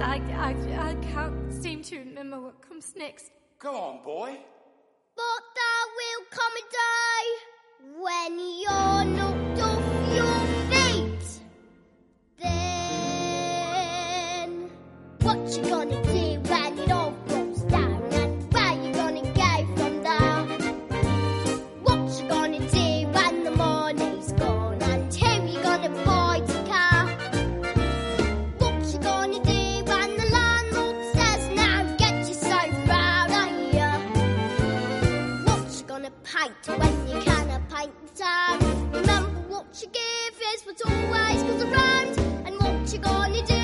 I, 0.00 0.22
I, 0.38 0.50
I 0.88 0.94
can't 1.12 1.52
seem 1.52 1.82
to 1.82 1.98
remember 1.98 2.40
what 2.40 2.62
comes 2.66 2.94
next. 2.96 3.30
Go 3.58 3.76
on, 3.76 4.02
boy. 4.02 4.38
But 5.16 5.42
there 5.54 5.86
will 5.96 6.24
come 6.30 6.54
a 6.56 6.64
day 6.82 7.24
when 8.02 8.32
you're 8.62 9.04
knocked 9.16 9.60
off 9.62 9.86
your 10.12 10.40
feet. 10.70 11.24
Then 14.00 14.50
what 15.22 15.40
you 15.56 15.62
gonna 15.70 16.02
do 16.02 16.33
what 40.76 40.86
always 40.86 41.42
goes 41.42 41.62
around. 41.62 42.18
And 42.46 42.56
what 42.60 42.92
you 42.92 42.98
gonna 42.98 43.46
do 43.46 43.63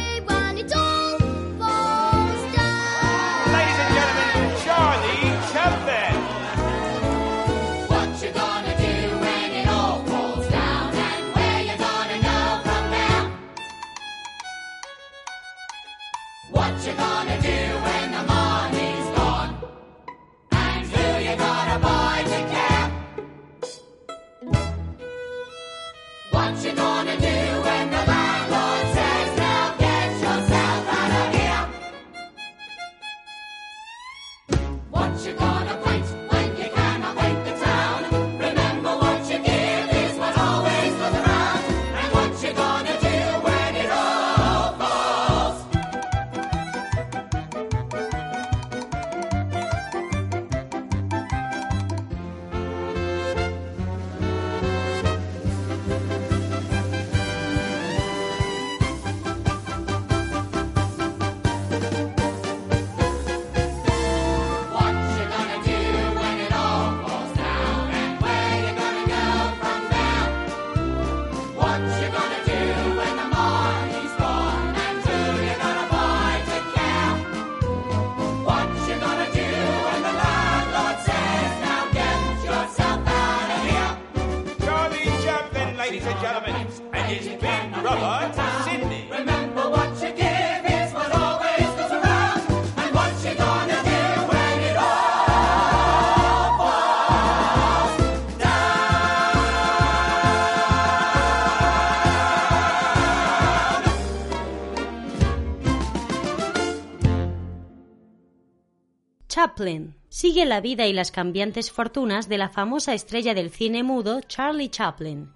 Sigue 110.09 110.47
la 110.47 110.63
vida 110.63 110.87
y 110.87 110.95
las 110.95 111.11
cambiantes 111.11 111.71
fortunas 111.71 112.31
de 112.31 112.39
la 112.39 112.49
famosa 112.49 112.95
estrella 112.95 113.35
del 113.35 113.51
cine 113.51 113.83
mudo 113.83 114.23
Charlie 114.23 114.71
Chaplin. 114.71 115.31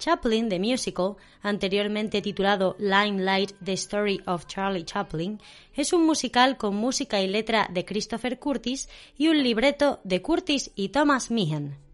Chaplin, 0.00 0.48
the 0.48 0.58
Musical, 0.58 1.16
anteriormente 1.40 2.20
titulado 2.20 2.74
Limelight 2.80 3.52
The 3.62 3.74
Story 3.74 4.20
of 4.26 4.46
Charlie 4.46 4.84
Chaplin, 4.84 5.40
es 5.74 5.92
un 5.92 6.04
musical 6.04 6.56
con 6.56 6.74
música 6.74 7.20
y 7.20 7.28
letra 7.28 7.68
de 7.70 7.84
Christopher 7.84 8.40
Curtis 8.40 8.88
y 9.16 9.28
un 9.28 9.40
libreto 9.42 10.00
de 10.02 10.20
Curtis 10.20 10.72
y 10.74 10.88
Thomas 10.88 11.30
Meehan. 11.30 11.89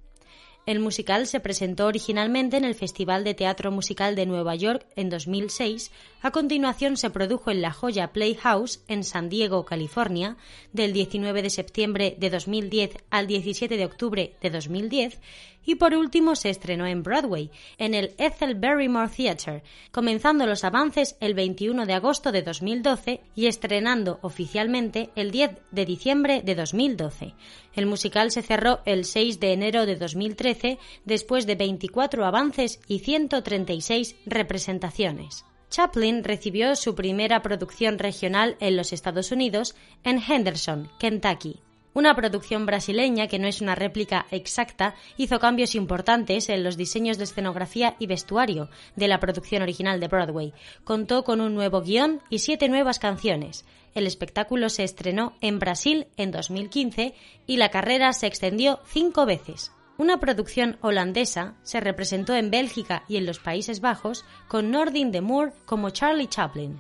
El 0.67 0.81
musical 0.81 1.29
se 1.29 1.39
presentó 1.39 1.87
originalmente 1.87 2.57
en 2.57 2.65
el 2.65 2.75
Festival 2.75 3.23
de 3.23 3.35
Teatro 3.35 3.71
Musical 3.71 4.17
de 4.17 4.27
Nueva 4.27 4.57
York 4.57 4.85
en 4.97 5.09
2006, 5.09 5.93
a 6.23 6.33
continuación 6.33 6.97
se 6.97 7.09
produjo 7.09 7.53
en 7.53 7.63
la 7.63 7.71
Joya 7.71 8.13
Playhouse 8.13 8.83
en 8.89 9.05
San 9.05 9.29
Diego, 9.29 9.65
California, 9.65 10.37
del 10.73 10.93
19 10.93 11.43
de 11.43 11.51
septiembre 11.51 12.17
de 12.19 12.31
2010 12.31 12.97
al 13.11 13.29
17 13.29 13.77
de 13.77 13.85
octubre 13.85 14.35
de 14.43 14.51
2010, 14.51 15.21
y 15.67 15.75
por 15.75 15.95
último 15.95 16.37
se 16.37 16.49
estrenó 16.49 16.87
en 16.87 17.03
Broadway, 17.03 17.51
en 17.77 17.93
el 17.93 18.15
Ethel 18.17 18.55
Barrymore 18.55 19.11
Theatre, 19.15 19.63
comenzando 19.91 20.47
los 20.47 20.65
avances 20.65 21.17
el 21.21 21.35
21 21.35 21.85
de 21.85 21.93
agosto 21.93 22.33
de 22.33 22.43
2012 22.43 23.21
y 23.35 23.47
estrenando 23.47 24.19
oficialmente 24.23 25.11
el 25.17 25.31
10 25.33 25.51
de 25.73 25.85
diciembre 25.85 26.43
de 26.43 26.55
2012. 26.55 27.35
El 27.75 27.87
musical 27.87 28.31
se 28.31 28.43
cerró 28.43 28.81
el 28.87 29.05
6 29.05 29.41
de 29.41 29.53
enero 29.53 29.85
de 29.85 29.97
2013 29.97 30.79
después 31.05 31.47
de 31.47 31.57
24 31.57 32.25
avances 32.25 32.81
y 32.87 33.01
136 33.01 34.17
representaciones. 34.25 35.45
Chaplin 35.69 36.23
recibió 36.23 36.77
su 36.77 36.95
primera 36.95 37.43
producción 37.43 37.99
regional 37.99 38.57
en 38.61 38.77
los 38.77 38.93
Estados 38.93 39.33
Unidos 39.33 39.75
en 40.05 40.23
Henderson, 40.23 40.89
Kentucky, 40.99 41.61
una 41.97 42.15
producción 42.15 42.67
brasileña 42.67 43.27
que 43.27 43.39
no 43.39 43.49
es 43.49 43.63
una 43.63 43.75
réplica 43.75 44.27
exacta 44.31 44.95
hizo 45.17 45.39
cambios 45.39 45.75
importantes 45.75 46.51
en 46.51 46.63
los 46.63 46.77
diseños 46.77 47.17
de 47.17 47.25
escenografía 47.25 47.97
y 47.99 48.07
vestuario 48.07 48.69
de 48.97 49.09
la 49.09 49.19
producción 49.19 49.63
original 49.63 49.99
de 49.99 50.07
Broadway. 50.07 50.53
Contó 50.85 51.25
con 51.25 51.41
un 51.41 51.55
nuevo 51.55 51.81
guion 51.81 52.21
y 52.29 52.41
siete 52.41 52.69
nuevas 52.69 52.99
canciones. 52.99 53.65
El 53.95 54.07
espectáculo 54.07 54.69
se 54.69 54.85
estrenó 54.85 55.39
en 55.41 55.59
Brasil 55.59 56.09
en 56.19 56.33
2015 56.33 57.15
y 57.47 57.57
la 57.57 57.71
carrera 57.71 58.13
se 58.13 58.27
extendió 58.27 58.79
cinco 58.85 59.25
veces. 59.25 59.73
Una 59.97 60.21
producción 60.21 60.77
holandesa 60.83 61.55
se 61.63 61.81
representó 61.81 62.35
en 62.35 62.51
Bélgica 62.51 63.05
y 63.09 63.17
en 63.17 63.25
los 63.25 63.39
Países 63.39 63.81
Bajos 63.81 64.27
con 64.49 64.71
Nordin 64.71 65.13
de 65.13 65.23
Moore 65.23 65.53
como 65.65 65.89
Charlie 65.89 66.29
Chaplin. 66.29 66.79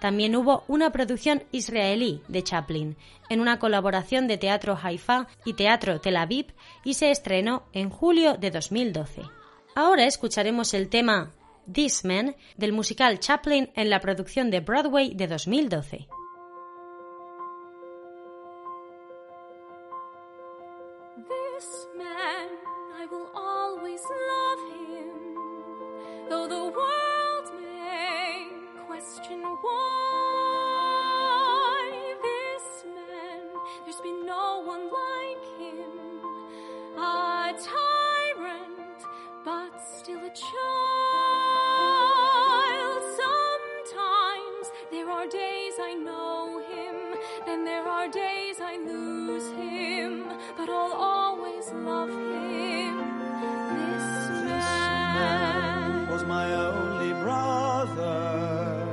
También 0.00 0.36
hubo 0.36 0.64
una 0.68 0.90
producción 0.90 1.42
israelí 1.50 2.22
de 2.28 2.42
Chaplin, 2.42 2.96
en 3.28 3.40
una 3.40 3.58
colaboración 3.58 4.28
de 4.28 4.38
Teatro 4.38 4.78
Haifa 4.80 5.26
y 5.44 5.54
Teatro 5.54 6.00
Tel 6.00 6.16
Aviv, 6.16 6.54
y 6.84 6.94
se 6.94 7.10
estrenó 7.10 7.64
en 7.72 7.90
julio 7.90 8.36
de 8.36 8.50
2012. 8.50 9.22
Ahora 9.74 10.06
escucharemos 10.06 10.74
el 10.74 10.88
tema 10.88 11.32
This 11.72 12.04
Man 12.04 12.36
del 12.56 12.72
musical 12.72 13.18
Chaplin 13.18 13.70
en 13.74 13.90
la 13.90 14.00
producción 14.00 14.50
de 14.50 14.60
Broadway 14.60 15.14
de 15.14 15.26
2012. 15.26 16.08
Still 39.80 40.18
a 40.18 40.30
child. 40.30 40.48
Sometimes 43.22 44.72
there 44.90 45.08
are 45.08 45.26
days 45.26 45.74
I 45.80 45.94
know 45.94 46.58
him, 46.58 47.14
then 47.46 47.64
there 47.64 47.86
are 47.86 48.08
days 48.08 48.60
I 48.60 48.76
lose 48.76 49.48
him, 49.52 50.24
but 50.56 50.68
I'll 50.68 50.92
always 50.92 51.70
love 51.72 52.10
him. 52.10 52.98
This 53.76 54.58
man 55.14 56.08
was 56.08 56.24
my 56.24 56.52
only 56.54 57.12
brother, 57.22 58.86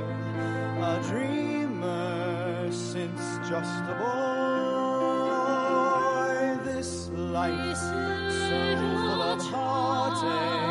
a 0.80 1.00
dreamer 1.08 2.70
since 2.70 3.38
just 3.48 3.84
a 3.88 3.94
boy. 3.98 4.16
This 6.64 7.08
life 7.10 7.76
so 7.76 8.76
full 8.76 9.22
of 9.22 9.40
heartache, 9.40 10.65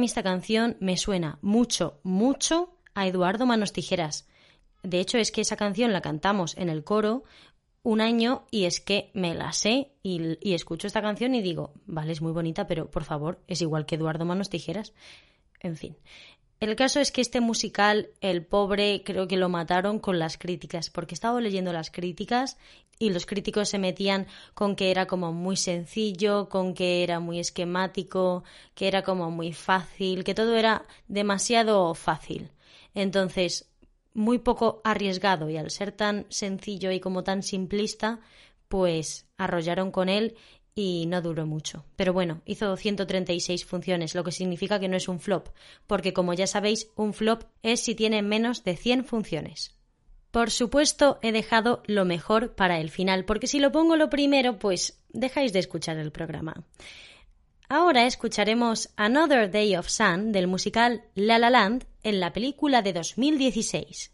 mí 0.00 0.06
esta 0.06 0.22
canción 0.22 0.76
me 0.80 0.96
suena 0.96 1.38
mucho, 1.42 2.00
mucho 2.02 2.76
a 2.94 3.06
Eduardo 3.06 3.46
Manos 3.46 3.72
Tijeras. 3.72 4.26
De 4.82 4.98
hecho, 4.98 5.18
es 5.18 5.30
que 5.30 5.42
esa 5.42 5.56
canción 5.56 5.92
la 5.92 6.00
cantamos 6.00 6.56
en 6.56 6.68
el 6.68 6.82
coro 6.82 7.24
un 7.82 8.00
año 8.00 8.46
y 8.50 8.64
es 8.64 8.80
que 8.80 9.10
me 9.14 9.34
la 9.34 9.52
sé 9.52 9.92
y, 10.02 10.38
y 10.40 10.54
escucho 10.54 10.86
esta 10.86 11.02
canción 11.02 11.34
y 11.34 11.42
digo, 11.42 11.72
vale, 11.86 12.12
es 12.12 12.20
muy 12.20 12.32
bonita, 12.32 12.66
pero 12.66 12.90
por 12.90 13.04
favor, 13.04 13.40
es 13.46 13.62
igual 13.62 13.86
que 13.86 13.94
Eduardo 13.94 14.24
Manos 14.24 14.50
Tijeras. 14.50 14.92
En 15.60 15.76
fin. 15.76 15.96
El 16.60 16.76
caso 16.76 17.00
es 17.00 17.10
que 17.10 17.22
este 17.22 17.40
musical, 17.40 18.10
el 18.20 18.44
pobre, 18.44 19.02
creo 19.02 19.26
que 19.26 19.38
lo 19.38 19.48
mataron 19.48 19.98
con 19.98 20.18
las 20.18 20.36
críticas, 20.36 20.90
porque 20.90 21.14
estaba 21.14 21.40
leyendo 21.40 21.72
las 21.72 21.90
críticas 21.90 22.58
y 22.98 23.08
los 23.08 23.24
críticos 23.24 23.70
se 23.70 23.78
metían 23.78 24.26
con 24.52 24.76
que 24.76 24.90
era 24.90 25.06
como 25.06 25.32
muy 25.32 25.56
sencillo, 25.56 26.50
con 26.50 26.74
que 26.74 27.02
era 27.02 27.18
muy 27.18 27.40
esquemático, 27.40 28.44
que 28.74 28.88
era 28.88 29.02
como 29.02 29.30
muy 29.30 29.54
fácil, 29.54 30.22
que 30.22 30.34
todo 30.34 30.54
era 30.54 30.84
demasiado 31.08 31.94
fácil. 31.94 32.50
Entonces, 32.94 33.70
muy 34.12 34.36
poco 34.38 34.82
arriesgado 34.84 35.48
y 35.48 35.56
al 35.56 35.70
ser 35.70 35.92
tan 35.92 36.26
sencillo 36.28 36.90
y 36.90 37.00
como 37.00 37.24
tan 37.24 37.42
simplista, 37.42 38.20
pues 38.68 39.26
arrollaron 39.38 39.90
con 39.90 40.10
él 40.10 40.36
y 40.74 41.06
no 41.06 41.20
duró 41.22 41.46
mucho. 41.46 41.84
Pero 41.96 42.12
bueno, 42.12 42.42
hizo 42.44 42.76
136 42.76 43.64
funciones, 43.64 44.14
lo 44.14 44.24
que 44.24 44.32
significa 44.32 44.80
que 44.80 44.88
no 44.88 44.96
es 44.96 45.08
un 45.08 45.20
flop, 45.20 45.48
porque 45.86 46.12
como 46.12 46.34
ya 46.34 46.46
sabéis, 46.46 46.88
un 46.96 47.12
flop 47.14 47.44
es 47.62 47.80
si 47.80 47.94
tiene 47.94 48.22
menos 48.22 48.64
de 48.64 48.76
100 48.76 49.04
funciones. 49.04 49.76
Por 50.30 50.50
supuesto, 50.50 51.18
he 51.22 51.32
dejado 51.32 51.82
lo 51.86 52.04
mejor 52.04 52.54
para 52.54 52.78
el 52.80 52.90
final, 52.90 53.24
porque 53.24 53.48
si 53.48 53.58
lo 53.58 53.72
pongo 53.72 53.96
lo 53.96 54.10
primero, 54.10 54.58
pues 54.58 55.02
dejáis 55.08 55.52
de 55.52 55.58
escuchar 55.58 55.96
el 55.96 56.12
programa. 56.12 56.64
Ahora 57.68 58.06
escucharemos 58.06 58.90
Another 58.96 59.50
Day 59.50 59.76
of 59.76 59.88
Sun 59.88 60.32
del 60.32 60.46
musical 60.46 61.04
La 61.14 61.38
La 61.38 61.50
Land 61.50 61.84
en 62.02 62.20
la 62.20 62.32
película 62.32 62.82
de 62.82 62.92
2016. 62.92 64.12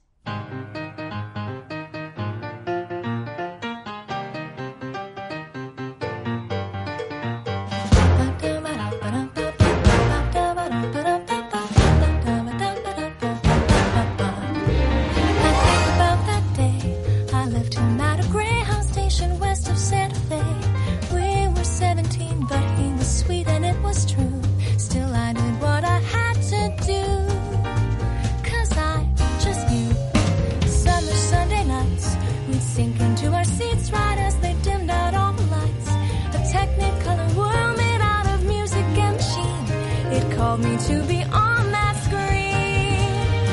Called 40.56 40.70
me 40.70 40.76
to 40.78 41.02
be 41.04 41.22
on 41.24 41.72
that 41.72 41.96
screen 42.04 43.46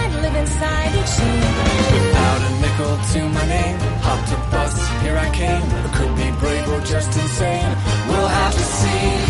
and 0.00 0.22
live 0.22 0.34
inside 0.34 0.94
each 0.94 1.06
scene. 1.06 1.40
Without 1.92 2.40
a 2.40 2.60
nickel 2.60 2.96
to 3.12 3.28
my 3.28 3.46
name, 3.46 3.78
hopped 4.00 4.32
a 4.32 4.36
bus, 4.50 4.74
here 5.02 5.16
I 5.16 5.30
came. 5.30 5.62
Could 5.94 6.16
be 6.16 6.30
brave 6.38 6.68
or 6.68 6.80
just 6.80 7.18
insane. 7.18 7.76
We'll 8.08 8.28
have 8.28 8.54
to 8.54 8.60
see. 8.60 9.29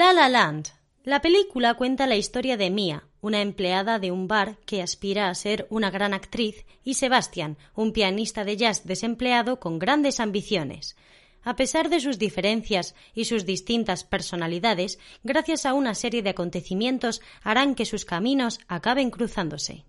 La 0.00 0.14
La 0.14 0.30
Land. 0.30 0.68
La 1.04 1.20
película 1.20 1.74
cuenta 1.74 2.06
la 2.06 2.16
historia 2.16 2.56
de 2.56 2.70
Mia, 2.70 3.06
una 3.20 3.42
empleada 3.42 3.98
de 3.98 4.10
un 4.10 4.28
bar 4.28 4.56
que 4.64 4.80
aspira 4.80 5.28
a 5.28 5.34
ser 5.34 5.66
una 5.68 5.90
gran 5.90 6.14
actriz, 6.14 6.64
y 6.82 6.94
Sebastian, 6.94 7.58
un 7.74 7.92
pianista 7.92 8.44
de 8.44 8.56
jazz 8.56 8.86
desempleado 8.86 9.60
con 9.60 9.78
grandes 9.78 10.18
ambiciones. 10.18 10.96
A 11.42 11.54
pesar 11.54 11.90
de 11.90 12.00
sus 12.00 12.18
diferencias 12.18 12.94
y 13.12 13.26
sus 13.26 13.44
distintas 13.44 14.04
personalidades, 14.04 14.98
gracias 15.22 15.66
a 15.66 15.74
una 15.74 15.94
serie 15.94 16.22
de 16.22 16.30
acontecimientos 16.30 17.20
harán 17.42 17.74
que 17.74 17.84
sus 17.84 18.06
caminos 18.06 18.58
acaben 18.68 19.10
cruzándose. 19.10 19.84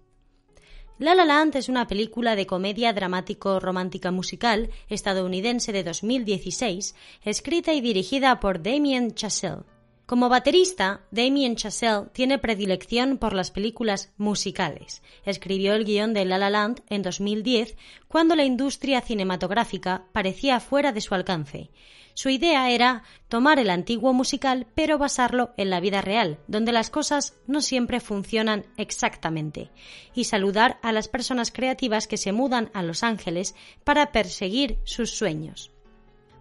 La 0.99 1.15
La 1.15 1.23
Land 1.23 1.55
es 1.55 1.69
una 1.69 1.87
película 1.87 2.35
de 2.35 2.45
comedia 2.45 2.91
dramático 2.91 3.61
romántica 3.61 4.11
musical 4.11 4.71
estadounidense 4.89 5.71
de 5.71 5.85
2016, 5.85 6.95
escrita 7.23 7.73
y 7.73 7.79
dirigida 7.79 8.41
por 8.41 8.61
Damien 8.61 9.15
Chazelle 9.15 9.63
Como 10.11 10.27
baterista, 10.27 11.05
Damien 11.11 11.55
Chazelle 11.55 12.09
tiene 12.11 12.37
predilección 12.37 13.17
por 13.17 13.31
las 13.31 13.49
películas 13.49 14.11
musicales. 14.17 15.01
Escribió 15.23 15.73
el 15.73 15.85
guion 15.85 16.13
de 16.13 16.25
La 16.25 16.37
La 16.37 16.49
Land 16.49 16.81
en 16.89 17.01
2010, 17.01 17.77
cuando 18.09 18.35
la 18.35 18.43
industria 18.43 18.99
cinematográfica 18.99 20.03
parecía 20.11 20.59
fuera 20.59 20.91
de 20.91 20.99
su 20.99 21.15
alcance. 21.15 21.69
Su 22.13 22.27
idea 22.27 22.69
era 22.71 23.03
tomar 23.29 23.57
el 23.57 23.69
antiguo 23.69 24.11
musical 24.11 24.67
pero 24.75 24.97
basarlo 24.97 25.53
en 25.55 25.69
la 25.69 25.79
vida 25.79 26.01
real, 26.01 26.39
donde 26.45 26.73
las 26.73 26.89
cosas 26.89 27.37
no 27.47 27.61
siempre 27.61 28.01
funcionan 28.01 28.65
exactamente, 28.75 29.71
y 30.13 30.25
saludar 30.25 30.77
a 30.83 30.91
las 30.91 31.07
personas 31.07 31.53
creativas 31.53 32.09
que 32.09 32.17
se 32.17 32.33
mudan 32.33 32.69
a 32.73 32.83
Los 32.83 33.03
Ángeles 33.03 33.55
para 33.85 34.11
perseguir 34.11 34.77
sus 34.83 35.11
sueños. 35.11 35.70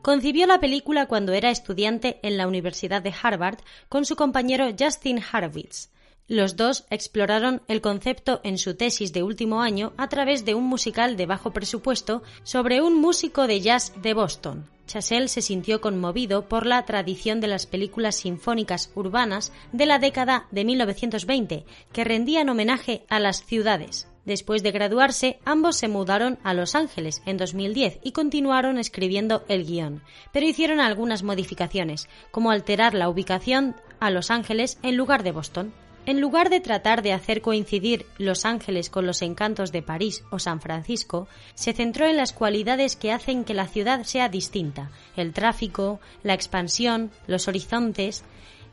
Concibió 0.02 0.46
la 0.46 0.60
película 0.60 1.06
cuando 1.06 1.32
era 1.32 1.50
estudiante 1.50 2.20
en 2.22 2.38
la 2.38 2.46
Universidad 2.48 3.02
de 3.02 3.12
Harvard 3.22 3.58
con 3.88 4.04
su 4.04 4.16
compañero 4.16 4.68
Justin 4.78 5.20
Harwitz. 5.20 5.90
Los 6.26 6.56
dos 6.56 6.84
exploraron 6.90 7.60
el 7.66 7.80
concepto 7.80 8.40
en 8.44 8.56
su 8.56 8.76
tesis 8.76 9.12
de 9.12 9.24
último 9.24 9.62
año 9.62 9.92
a 9.96 10.08
través 10.08 10.44
de 10.44 10.54
un 10.54 10.64
musical 10.64 11.16
de 11.16 11.26
bajo 11.26 11.52
presupuesto 11.52 12.22
sobre 12.44 12.80
un 12.80 13.00
músico 13.00 13.46
de 13.46 13.60
jazz 13.60 13.92
de 14.00 14.14
Boston. 14.14 14.70
Chazelle 14.86 15.28
se 15.28 15.42
sintió 15.42 15.80
conmovido 15.80 16.48
por 16.48 16.66
la 16.66 16.84
tradición 16.84 17.40
de 17.40 17.48
las 17.48 17.66
películas 17.66 18.16
sinfónicas 18.16 18.90
urbanas 18.94 19.52
de 19.72 19.86
la 19.86 19.98
década 19.98 20.46
de 20.50 20.64
1920, 20.64 21.64
que 21.92 22.04
rendían 22.04 22.48
homenaje 22.48 23.04
a 23.08 23.20
las 23.20 23.44
ciudades. 23.44 24.09
Después 24.24 24.62
de 24.62 24.70
graduarse, 24.70 25.38
ambos 25.44 25.76
se 25.76 25.88
mudaron 25.88 26.38
a 26.42 26.54
Los 26.54 26.74
Ángeles 26.74 27.22
en 27.26 27.36
2010 27.36 28.00
y 28.02 28.12
continuaron 28.12 28.78
escribiendo 28.78 29.44
el 29.48 29.64
guion, 29.64 30.02
pero 30.32 30.46
hicieron 30.46 30.80
algunas 30.80 31.22
modificaciones, 31.22 32.08
como 32.30 32.50
alterar 32.50 32.94
la 32.94 33.08
ubicación 33.08 33.76
a 33.98 34.10
Los 34.10 34.30
Ángeles 34.30 34.78
en 34.82 34.96
lugar 34.96 35.22
de 35.22 35.32
Boston. 35.32 35.72
En 36.06 36.20
lugar 36.20 36.48
de 36.48 36.60
tratar 36.60 37.02
de 37.02 37.12
hacer 37.12 37.42
coincidir 37.42 38.06
Los 38.16 38.46
Ángeles 38.46 38.88
con 38.88 39.06
los 39.06 39.20
encantos 39.20 39.70
de 39.70 39.82
París 39.82 40.24
o 40.30 40.38
San 40.38 40.60
Francisco, 40.60 41.28
se 41.54 41.74
centró 41.74 42.06
en 42.06 42.16
las 42.16 42.32
cualidades 42.32 42.96
que 42.96 43.12
hacen 43.12 43.44
que 43.44 43.52
la 43.52 43.66
ciudad 43.66 44.04
sea 44.04 44.30
distinta, 44.30 44.90
el 45.14 45.34
tráfico, 45.34 46.00
la 46.22 46.32
expansión, 46.34 47.10
los 47.26 47.48
horizontes. 47.48 48.24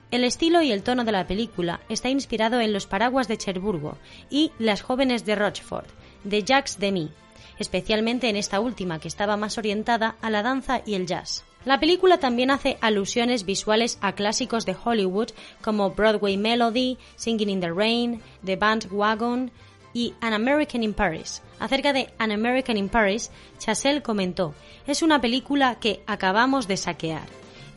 El 0.10 0.24
estilo 0.24 0.62
y 0.62 0.72
el 0.72 0.84
tono 0.84 1.03
de 1.03 1.12
la 1.12 1.28
película 1.28 1.82
está 1.89 2.10
inspirado 2.10 2.62
en 2.62 2.72
Los 2.72 2.88
paraguas 2.88 3.28
de 3.28 3.38
Cherburgo 3.38 3.97
y 4.30 4.53
Las 4.58 4.82
jóvenes 4.82 5.26
de 5.26 5.36
Rochefort, 5.36 5.89
de 6.24 6.43
Jacques 6.43 6.80
Demy, 6.80 7.12
especialmente 7.60 8.30
en 8.30 8.38
esta 8.38 8.62
última 8.62 8.99
que 8.99 9.10
estaba 9.10 9.36
más 9.36 9.58
orientada 9.58 10.16
a 10.22 10.30
la 10.30 10.43
danza 10.43 10.82
y 10.86 10.93
el 10.93 11.08
jazz. 11.08 11.43
La 11.66 11.82
película 11.82 12.20
también 12.20 12.51
hace 12.51 12.78
alusiones 12.80 13.43
visuales 13.43 13.97
a 13.99 14.14
clásicos 14.14 14.66
de 14.66 14.78
Hollywood 14.82 15.32
como 15.62 15.89
Broadway 15.89 16.38
Melody, 16.38 16.97
Singing 17.18 17.49
in 17.49 17.60
the 17.60 17.74
Rain, 17.74 18.22
The 18.45 18.55
Bandwagon 18.55 19.51
y 19.93 20.14
An 20.22 20.32
American 20.32 20.84
in 20.84 20.93
Paris. 20.93 21.41
Acerca 21.60 21.91
de 21.91 22.14
An 22.18 22.32
American 22.32 22.78
in 22.78 22.88
Paris, 22.88 23.30
Chazelle 23.60 24.01
comentó, 24.01 24.53
es 24.86 25.01
una 25.01 25.20
película 25.20 25.76
que 25.82 26.01
acabamos 26.08 26.70
de 26.70 26.78
saquear. 26.78 27.28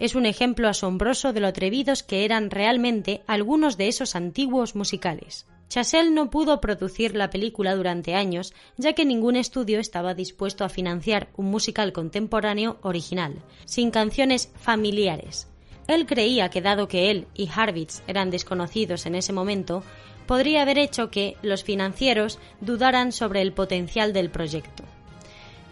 Es 0.00 0.14
un 0.14 0.24
ejemplo 0.24 0.66
asombroso 0.66 1.34
de 1.34 1.40
lo 1.40 1.46
atrevidos 1.46 2.02
que 2.02 2.24
eran 2.24 2.50
realmente 2.50 3.22
algunos 3.26 3.76
de 3.76 3.88
esos 3.88 4.16
antiguos 4.16 4.74
musicales. 4.74 5.46
Chazelle 5.68 6.10
no 6.10 6.30
pudo 6.30 6.60
producir 6.60 7.14
la 7.14 7.28
película 7.28 7.76
durante 7.76 8.14
años, 8.14 8.54
ya 8.78 8.94
que 8.94 9.04
ningún 9.04 9.36
estudio 9.36 9.78
estaba 9.78 10.14
dispuesto 10.14 10.64
a 10.64 10.70
financiar 10.70 11.28
un 11.36 11.46
musical 11.46 11.92
contemporáneo 11.92 12.78
original, 12.82 13.42
sin 13.66 13.90
canciones 13.90 14.50
familiares. 14.58 15.48
Él 15.86 16.06
creía 16.06 16.48
que 16.48 16.62
dado 16.62 16.88
que 16.88 17.10
él 17.10 17.26
y 17.34 17.50
Harvitz 17.54 18.02
eran 18.06 18.30
desconocidos 18.30 19.04
en 19.04 19.14
ese 19.14 19.34
momento, 19.34 19.84
podría 20.26 20.62
haber 20.62 20.78
hecho 20.78 21.10
que 21.10 21.36
los 21.42 21.62
financieros 21.62 22.38
dudaran 22.60 23.12
sobre 23.12 23.42
el 23.42 23.52
potencial 23.52 24.12
del 24.14 24.30
proyecto. 24.30 24.84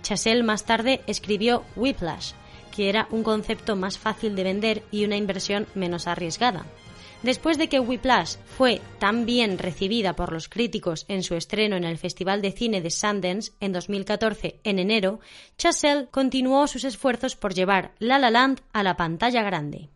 Chazelle 0.02 0.42
más 0.42 0.64
tarde 0.64 1.00
escribió 1.06 1.64
Whiplash, 1.76 2.32
era 2.86 3.08
un 3.10 3.22
concepto 3.22 3.76
más 3.76 3.98
fácil 3.98 4.36
de 4.36 4.44
vender 4.44 4.82
y 4.90 5.04
una 5.04 5.16
inversión 5.16 5.66
menos 5.74 6.06
arriesgada. 6.06 6.66
Después 7.22 7.58
de 7.58 7.68
que 7.68 7.80
Whiplash 7.80 8.36
fue 8.46 8.80
tan 9.00 9.26
bien 9.26 9.58
recibida 9.58 10.14
por 10.14 10.32
los 10.32 10.48
críticos 10.48 11.04
en 11.08 11.24
su 11.24 11.34
estreno 11.34 11.74
en 11.76 11.82
el 11.82 11.98
Festival 11.98 12.42
de 12.42 12.52
Cine 12.52 12.80
de 12.80 12.90
Sundance 12.90 13.52
en 13.58 13.72
2014 13.72 14.60
en 14.62 14.78
enero, 14.78 15.18
Chazelle 15.56 16.06
continuó 16.12 16.68
sus 16.68 16.84
esfuerzos 16.84 17.34
por 17.34 17.54
llevar 17.54 17.92
La 17.98 18.18
La 18.18 18.30
Land 18.30 18.60
a 18.72 18.84
la 18.84 18.96
pantalla 18.96 19.42
grande. 19.42 19.88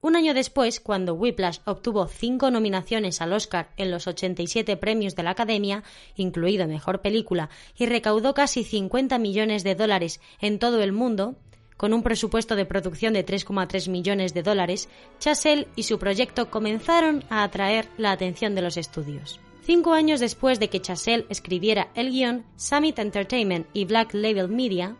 Un 0.00 0.16
año 0.16 0.34
después, 0.34 0.80
cuando 0.80 1.14
Whiplash 1.14 1.58
obtuvo 1.64 2.08
cinco 2.08 2.50
nominaciones 2.50 3.20
al 3.20 3.32
Oscar 3.32 3.70
en 3.76 3.92
los 3.92 4.08
87 4.08 4.76
premios 4.76 5.14
de 5.14 5.22
la 5.22 5.30
Academia, 5.30 5.84
incluido 6.16 6.66
Mejor 6.66 7.02
Película, 7.02 7.50
y 7.76 7.86
recaudó 7.86 8.34
casi 8.34 8.64
50 8.64 9.18
millones 9.18 9.62
de 9.62 9.76
dólares 9.76 10.20
en 10.40 10.58
todo 10.58 10.82
el 10.82 10.90
mundo, 10.92 11.36
con 11.76 11.92
un 11.92 12.02
presupuesto 12.02 12.56
de 12.56 12.64
producción 12.64 13.12
de 13.12 13.24
3,3 13.24 13.90
millones 13.90 14.34
de 14.34 14.42
dólares, 14.42 14.88
Chazelle 15.18 15.68
y 15.76 15.84
su 15.84 15.98
proyecto 15.98 16.50
comenzaron 16.50 17.24
a 17.28 17.42
atraer 17.42 17.88
la 17.98 18.12
atención 18.12 18.54
de 18.54 18.62
los 18.62 18.76
estudios. 18.76 19.40
Cinco 19.64 19.92
años 19.92 20.18
después 20.20 20.58
de 20.58 20.68
que 20.68 20.80
Chazelle 20.80 21.26
escribiera 21.28 21.88
el 21.94 22.10
guion, 22.10 22.44
Summit 22.56 22.98
Entertainment 22.98 23.66
y 23.72 23.84
Black 23.84 24.12
Label 24.12 24.48
Media, 24.48 24.96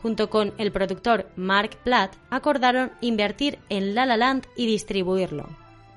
junto 0.00 0.30
con 0.30 0.54
el 0.56 0.72
productor 0.72 1.28
Mark 1.36 1.76
Platt, 1.84 2.16
acordaron 2.30 2.92
invertir 3.02 3.58
en 3.68 3.94
La 3.94 4.06
La 4.06 4.16
Land 4.16 4.46
y 4.56 4.66
distribuirlo. 4.66 5.48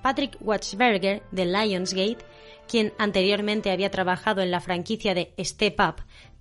Patrick 0.02 0.36
Watchberger, 0.42 1.24
de 1.32 1.46
Lionsgate, 1.46 2.26
quien 2.68 2.94
anteriormente 2.98 3.72
había 3.72 3.90
trabajado 3.90 4.42
en 4.42 4.52
la 4.52 4.60
franquicia 4.60 5.14
de 5.14 5.34
Step 5.40 5.80
Up, 5.80 5.96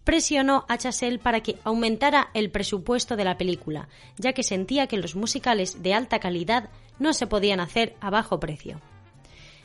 presionó 0.04 0.64
a 0.68 0.78
Chazelle 0.78 1.18
para 1.18 1.40
que 1.40 1.58
aumentara 1.64 2.30
el 2.34 2.50
presupuesto 2.50 3.16
de 3.16 3.24
la 3.24 3.38
película, 3.38 3.88
ya 4.18 4.32
que 4.32 4.42
sentía 4.42 4.86
que 4.86 4.96
los 4.96 5.16
musicales 5.16 5.82
de 5.82 5.94
alta 5.94 6.18
calidad 6.18 6.70
no 6.98 7.12
se 7.12 7.26
podían 7.26 7.60
hacer 7.60 7.94
a 8.00 8.10
bajo 8.10 8.40
precio. 8.40 8.80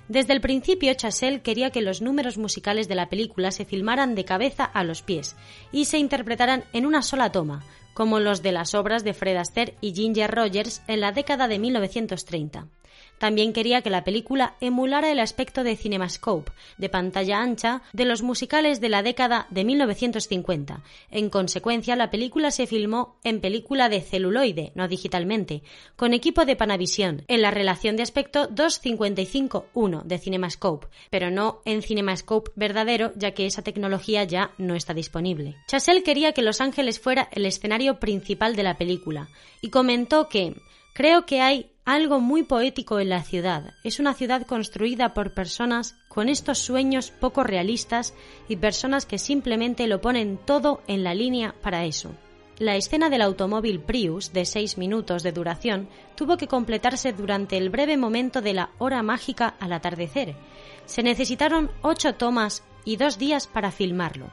Desde 0.07 0.31
el 0.31 0.41
principio, 0.41 0.93
Chazelle 0.93 1.41
quería 1.41 1.69
que 1.69 1.81
los 1.81 2.01
números 2.01 2.37
musicales 2.37 2.87
de 2.87 2.95
la 2.95 3.09
película 3.09 3.51
se 3.51 3.65
filmaran 3.65 4.15
de 4.15 4.23
cabeza 4.23 4.63
a 4.63 4.83
los 4.83 5.01
pies 5.01 5.35
y 5.71 5.85
se 5.85 5.97
interpretaran 5.97 6.63
en 6.71 6.85
una 6.85 7.01
sola 7.01 7.31
toma, 7.31 7.63
como 7.93 8.19
los 8.19 8.41
de 8.41 8.53
las 8.53 8.73
obras 8.73 9.03
de 9.03 9.13
Fred 9.13 9.35
Astaire 9.35 9.75
y 9.81 9.93
Ginger 9.93 10.31
Rogers 10.31 10.81
en 10.87 11.01
la 11.01 11.11
década 11.11 11.47
de 11.47 11.59
1930. 11.59 12.67
También 13.17 13.53
quería 13.53 13.81
que 13.81 13.89
la 13.89 14.03
película 14.03 14.55
emulara 14.61 15.11
el 15.11 15.19
aspecto 15.19 15.63
de 15.63 15.75
cinemascope, 15.75 16.51
de 16.77 16.89
pantalla 16.89 17.41
ancha, 17.41 17.81
de 17.93 18.05
los 18.05 18.21
musicales 18.21 18.79
de 18.79 18.89
la 18.89 19.03
década 19.03 19.47
de 19.49 19.63
1950. 19.63 20.83
En 21.09 21.29
consecuencia, 21.29 21.95
la 21.95 22.11
película 22.11 22.51
se 22.51 22.67
filmó 22.67 23.15
en 23.23 23.41
película 23.41 23.89
de 23.89 24.01
celuloide, 24.01 24.71
no 24.75 24.87
digitalmente, 24.87 25.63
con 25.95 26.13
equipo 26.13 26.45
de 26.45 26.55
Panavision, 26.55 27.23
en 27.27 27.41
la 27.41 27.51
relación 27.51 27.95
de 27.95 28.03
aspecto 28.03 28.49
2.55.1 28.49 30.03
de 30.03 30.17
cinemascope, 30.17 30.87
pero 31.09 31.31
no 31.31 31.61
en 31.65 31.81
cinemascope 31.81 32.51
verdadero, 32.55 33.11
ya 33.15 33.31
que 33.31 33.45
esa 33.45 33.63
tecnología 33.63 34.23
ya 34.23 34.51
no 34.57 34.75
está 34.75 34.93
disponible. 34.93 35.55
Chazelle 35.67 36.03
quería 36.03 36.33
que 36.33 36.41
Los 36.41 36.61
Ángeles 36.61 36.99
fuera 36.99 37.29
el 37.31 37.45
escenario 37.45 37.99
principal 37.99 38.55
de 38.55 38.63
la 38.63 38.77
película, 38.77 39.29
y 39.61 39.69
comentó 39.69 40.29
que 40.29 40.55
creo 40.97 41.27
que 41.27 41.41
hay 41.41 41.69
algo 41.85 42.19
muy 42.19 42.41
poético 42.41 42.99
en 42.99 43.09
la 43.09 43.21
ciudad. 43.21 43.75
Es 43.83 43.99
una 43.99 44.15
ciudad 44.15 44.47
construida 44.47 45.13
por 45.13 45.35
personas 45.35 45.95
con 46.07 46.27
estos 46.27 46.57
sueños 46.57 47.11
poco 47.11 47.43
realistas 47.43 48.15
y 48.49 48.55
personas 48.55 49.05
que 49.05 49.19
simplemente 49.19 49.85
lo 49.85 50.01
ponen 50.01 50.39
todo 50.43 50.81
en 50.87 51.03
la 51.03 51.13
línea 51.13 51.53
para 51.61 51.85
eso. 51.85 52.13
La 52.57 52.77
escena 52.77 53.11
del 53.11 53.21
automóvil 53.21 53.79
Prius, 53.79 54.33
de 54.33 54.43
seis 54.45 54.79
minutos 54.79 55.21
de 55.21 55.33
duración, 55.33 55.87
tuvo 56.15 56.35
que 56.35 56.47
completarse 56.47 57.13
durante 57.13 57.57
el 57.57 57.69
breve 57.69 57.95
momento 57.95 58.41
de 58.41 58.55
la 58.55 58.71
hora 58.79 59.03
mágica 59.03 59.53
al 59.59 59.73
atardecer. 59.73 60.33
Se 60.87 61.03
necesitaron 61.03 61.69
ocho 61.83 62.15
tomas 62.15 62.63
y 62.85 62.95
dos 62.95 63.19
días 63.19 63.45
para 63.45 63.69
filmarlo. 63.69 64.31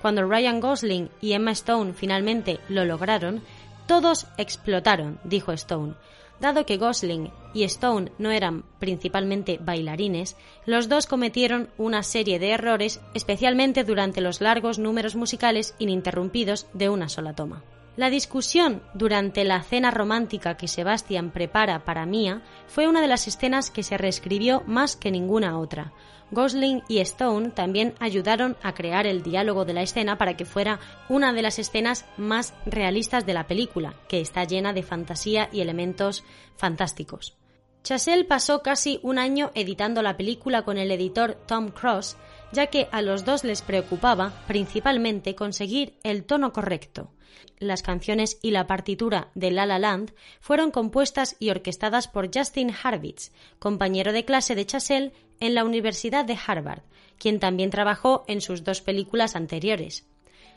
Cuando 0.00 0.24
Ryan 0.24 0.60
Gosling 0.60 1.10
y 1.20 1.32
Emma 1.32 1.50
Stone 1.50 1.92
finalmente 1.92 2.60
lo 2.68 2.86
lograron, 2.86 3.42
todos 3.88 4.26
explotaron, 4.36 5.18
dijo 5.24 5.50
Stone. 5.50 5.94
Dado 6.38 6.64
que 6.66 6.76
Gosling 6.76 7.32
y 7.52 7.64
Stone 7.64 8.12
no 8.18 8.30
eran 8.30 8.62
principalmente 8.78 9.58
bailarines, 9.60 10.36
los 10.66 10.88
dos 10.88 11.06
cometieron 11.06 11.70
una 11.78 12.04
serie 12.04 12.38
de 12.38 12.50
errores, 12.50 13.00
especialmente 13.14 13.82
durante 13.82 14.20
los 14.20 14.40
largos 14.40 14.78
números 14.78 15.16
musicales 15.16 15.74
ininterrumpidos 15.80 16.68
de 16.74 16.90
una 16.90 17.08
sola 17.08 17.34
toma. 17.34 17.64
La 17.96 18.10
discusión 18.10 18.82
durante 18.94 19.42
la 19.42 19.60
cena 19.62 19.90
romántica 19.90 20.56
que 20.56 20.68
Sebastian 20.68 21.32
prepara 21.32 21.84
para 21.84 22.06
Mia 22.06 22.42
fue 22.68 22.86
una 22.86 23.00
de 23.00 23.08
las 23.08 23.26
escenas 23.26 23.72
que 23.72 23.82
se 23.82 23.98
reescribió 23.98 24.62
más 24.66 24.94
que 24.94 25.10
ninguna 25.10 25.58
otra. 25.58 25.92
Gosling 26.30 26.82
y 26.88 26.98
Stone 26.98 27.50
también 27.50 27.94
ayudaron 28.00 28.56
a 28.62 28.74
crear 28.74 29.06
el 29.06 29.22
diálogo 29.22 29.64
de 29.64 29.72
la 29.72 29.82
escena 29.82 30.18
para 30.18 30.36
que 30.36 30.44
fuera 30.44 30.78
una 31.08 31.32
de 31.32 31.42
las 31.42 31.58
escenas 31.58 32.04
más 32.16 32.54
realistas 32.66 33.24
de 33.24 33.34
la 33.34 33.46
película, 33.46 33.94
que 34.08 34.20
está 34.20 34.44
llena 34.44 34.72
de 34.72 34.82
fantasía 34.82 35.48
y 35.52 35.60
elementos 35.60 36.24
fantásticos. 36.56 37.36
Chazelle 37.82 38.24
pasó 38.24 38.62
casi 38.62 39.00
un 39.02 39.18
año 39.18 39.50
editando 39.54 40.02
la 40.02 40.16
película 40.16 40.62
con 40.62 40.76
el 40.76 40.90
editor 40.90 41.38
Tom 41.46 41.70
Cross, 41.70 42.16
ya 42.52 42.66
que 42.66 42.88
a 42.92 43.02
los 43.02 43.24
dos 43.24 43.44
les 43.44 43.62
preocupaba 43.62 44.32
principalmente 44.46 45.34
conseguir 45.34 45.98
el 46.02 46.24
tono 46.24 46.52
correcto. 46.52 47.12
Las 47.58 47.82
canciones 47.82 48.38
y 48.42 48.50
la 48.50 48.66
partitura 48.66 49.30
de 49.34 49.50
La 49.50 49.66
La 49.66 49.78
Land 49.78 50.12
fueron 50.40 50.70
compuestas 50.70 51.36
y 51.38 51.50
orquestadas 51.50 52.08
por 52.08 52.30
Justin 52.34 52.72
Harvitz, 52.82 53.32
compañero 53.58 54.12
de 54.12 54.24
clase 54.24 54.54
de 54.54 54.66
Chazelle 54.66 55.12
en 55.40 55.54
la 55.54 55.64
Universidad 55.64 56.24
de 56.24 56.38
Harvard, 56.46 56.82
quien 57.18 57.40
también 57.40 57.70
trabajó 57.70 58.24
en 58.28 58.40
sus 58.40 58.64
dos 58.64 58.80
películas 58.80 59.36
anteriores. 59.36 60.06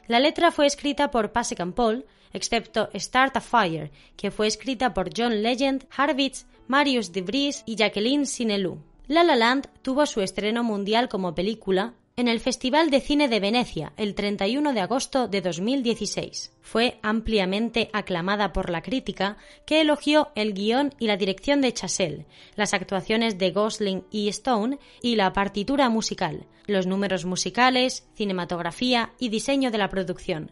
La 0.07 0.19
letra 0.19 0.51
fue 0.51 0.65
escrita 0.65 1.11
por 1.11 1.31
Pasek 1.31 1.73
Paul, 1.73 2.05
excepto 2.33 2.89
Start 2.95 3.37
a 3.37 3.41
Fire, 3.41 3.91
que 4.15 4.31
fue 4.31 4.47
escrita 4.47 4.93
por 4.93 5.09
John 5.15 5.41
Legend, 5.41 5.85
Harvitz, 5.95 6.45
Marius 6.67 7.11
DeVries 7.11 7.63
y 7.65 7.75
Jacqueline 7.75 8.25
Sinelou. 8.25 8.79
La 9.07 9.23
La 9.23 9.35
Land 9.35 9.67
tuvo 9.81 10.05
su 10.05 10.21
estreno 10.21 10.63
mundial 10.63 11.09
como 11.09 11.35
película 11.35 11.93
en 12.17 12.27
el 12.27 12.39
Festival 12.39 12.89
de 12.89 13.01
Cine 13.01 13.27
de 13.27 13.39
Venecia 13.39 13.93
el 13.97 14.15
31 14.15 14.73
de 14.73 14.79
agosto 14.81 15.27
de 15.27 15.41
2016. 15.41 16.51
Fue 16.61 16.99
ampliamente 17.01 17.89
aclamada 17.93 18.53
por 18.53 18.69
la 18.69 18.81
crítica, 18.81 19.37
que 19.65 19.81
elogió 19.81 20.29
el 20.35 20.53
guion 20.53 20.93
y 20.99 21.07
la 21.07 21.17
dirección 21.17 21.61
de 21.61 21.73
Chazelle, 21.73 22.25
las 22.55 22.73
actuaciones 22.73 23.37
de 23.37 23.51
Gosling 23.51 24.03
y 24.11 24.27
Stone 24.29 24.79
y 25.01 25.15
la 25.15 25.33
partitura 25.33 25.89
musical, 25.89 26.45
los 26.67 26.85
números 26.85 27.25
musicales, 27.25 28.05
cinematografía 28.15 29.13
y 29.19 29.29
diseño 29.29 29.71
de 29.71 29.77
la 29.77 29.89
producción. 29.89 30.51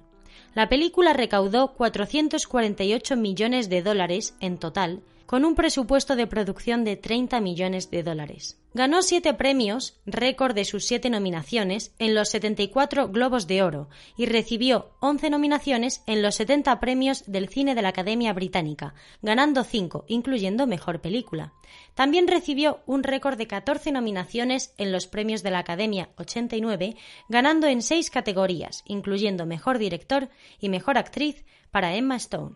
La 0.56 0.70
película 0.70 1.14
recaudó 1.14 1.74
448 1.74 3.16
millones 3.16 3.70
de 3.70 3.82
dólares 3.82 4.36
en 4.40 4.58
total, 4.58 5.04
con 5.30 5.46
un 5.46 5.54
presupuesto 5.54 6.16
de 6.16 6.26
producción 6.26 6.84
de 6.84 6.98
30 6.98 7.40
millones 7.40 7.92
de 7.92 8.02
dólares. 8.02 8.60
Ganó 8.74 9.04
siete 9.04 9.36
premios, 9.36 10.02
récord 10.08 10.56
de 10.56 10.66
sus 10.66 10.88
siete 10.88 11.12
nominaciones, 11.12 11.94
en 12.00 12.16
los 12.16 12.30
74 12.30 13.10
Globos 13.10 13.46
de 13.46 13.62
Oro 13.62 13.90
y 14.18 14.26
recibió 14.26 14.90
11 15.02 15.30
nominaciones 15.30 16.02
en 16.08 16.24
los 16.24 16.34
70 16.34 16.80
premios 16.80 17.32
del 17.32 17.48
cine 17.48 17.76
de 17.76 17.84
la 17.84 17.90
Academia 17.90 18.34
Británica, 18.34 18.96
ganando 19.22 19.64
cinco, 19.64 20.04
incluyendo 20.08 20.66
Mejor 20.66 21.00
Película. 21.00 21.54
También 21.94 22.28
recibió 22.28 22.80
un 22.88 23.04
récord 23.04 23.38
de 23.38 23.46
14 23.46 23.92
nominaciones 23.92 24.74
en 24.80 24.92
los 24.92 25.06
premios 25.06 25.44
de 25.44 25.52
la 25.52 25.60
Academia 25.60 26.10
89, 26.18 26.96
ganando 27.28 27.68
en 27.68 27.84
seis 27.84 28.10
categorías, 28.10 28.82
incluyendo 28.88 29.46
Mejor 29.46 29.78
Director 29.78 30.30
y 30.60 30.70
Mejor 30.70 30.98
Actriz 30.98 31.46
para 31.70 31.94
Emma 31.94 32.16
Stone. 32.16 32.56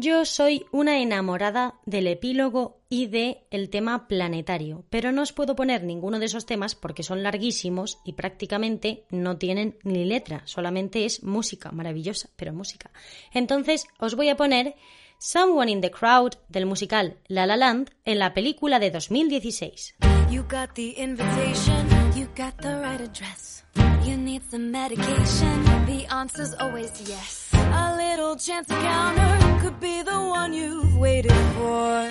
Yo 0.00 0.24
soy 0.24 0.64
una 0.70 1.00
enamorada 1.00 1.74
del 1.84 2.06
epílogo 2.06 2.78
y 2.88 3.08
de 3.08 3.42
el 3.50 3.68
tema 3.68 4.06
planetario, 4.06 4.84
pero 4.90 5.10
no 5.10 5.22
os 5.22 5.32
puedo 5.32 5.56
poner 5.56 5.82
ninguno 5.82 6.20
de 6.20 6.26
esos 6.26 6.46
temas 6.46 6.76
porque 6.76 7.02
son 7.02 7.24
larguísimos 7.24 7.98
y 8.04 8.12
prácticamente 8.12 9.02
no 9.10 9.38
tienen 9.38 9.76
ni 9.82 10.04
letra, 10.04 10.42
solamente 10.44 11.04
es 11.04 11.24
música, 11.24 11.72
maravillosa, 11.72 12.28
pero 12.36 12.52
música. 12.52 12.92
Entonces 13.32 13.88
os 13.98 14.14
voy 14.14 14.28
a 14.28 14.36
poner 14.36 14.76
Someone 15.18 15.72
in 15.72 15.80
the 15.80 15.90
Crowd 15.90 16.36
del 16.48 16.66
musical 16.66 17.16
La 17.26 17.46
La 17.46 17.56
Land 17.56 17.90
en 18.04 18.20
la 18.20 18.34
película 18.34 18.78
de 18.78 18.92
2016. 18.92 19.96
You 20.30 20.44
got 20.44 20.74
the 20.74 20.94
invitation, 20.96 22.14
you 22.14 22.28
got 22.36 22.56
the 22.58 22.76
right 22.76 23.00
address. 23.00 23.64
You 24.06 24.16
need 24.16 24.42
some 24.48 24.70
medication, 24.70 25.64
the 25.86 26.06
answer's 26.14 26.54
always 26.60 26.92
yes. 27.00 27.47
A 27.72 27.96
little 27.96 28.36
chance 28.36 28.68
encounter 28.70 29.60
could 29.60 29.78
be 29.80 30.02
the 30.02 30.12
one 30.12 30.52
you've 30.52 30.96
waited 30.96 31.32
for. 31.56 32.10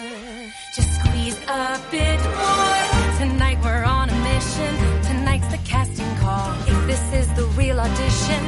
Just 0.75 0.91
squeeze 0.99 1.37
a 1.47 1.79
bit 1.91 2.19
more. 2.41 3.17
Tonight 3.17 3.57
we're 3.63 3.83
on 3.83 4.09
a 4.09 4.17
mission. 4.31 4.75
Tonight's 5.03 5.47
the 5.47 5.59
casting 5.65 6.15
call. 6.17 6.53
If 6.67 6.87
this 6.87 7.13
is 7.13 7.33
the 7.35 7.45
real 7.59 7.79
audition, 7.79 8.41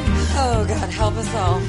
oh 0.43 0.65
God, 0.67 0.89
help 0.89 1.15
us 1.15 1.33
all. 1.35 1.59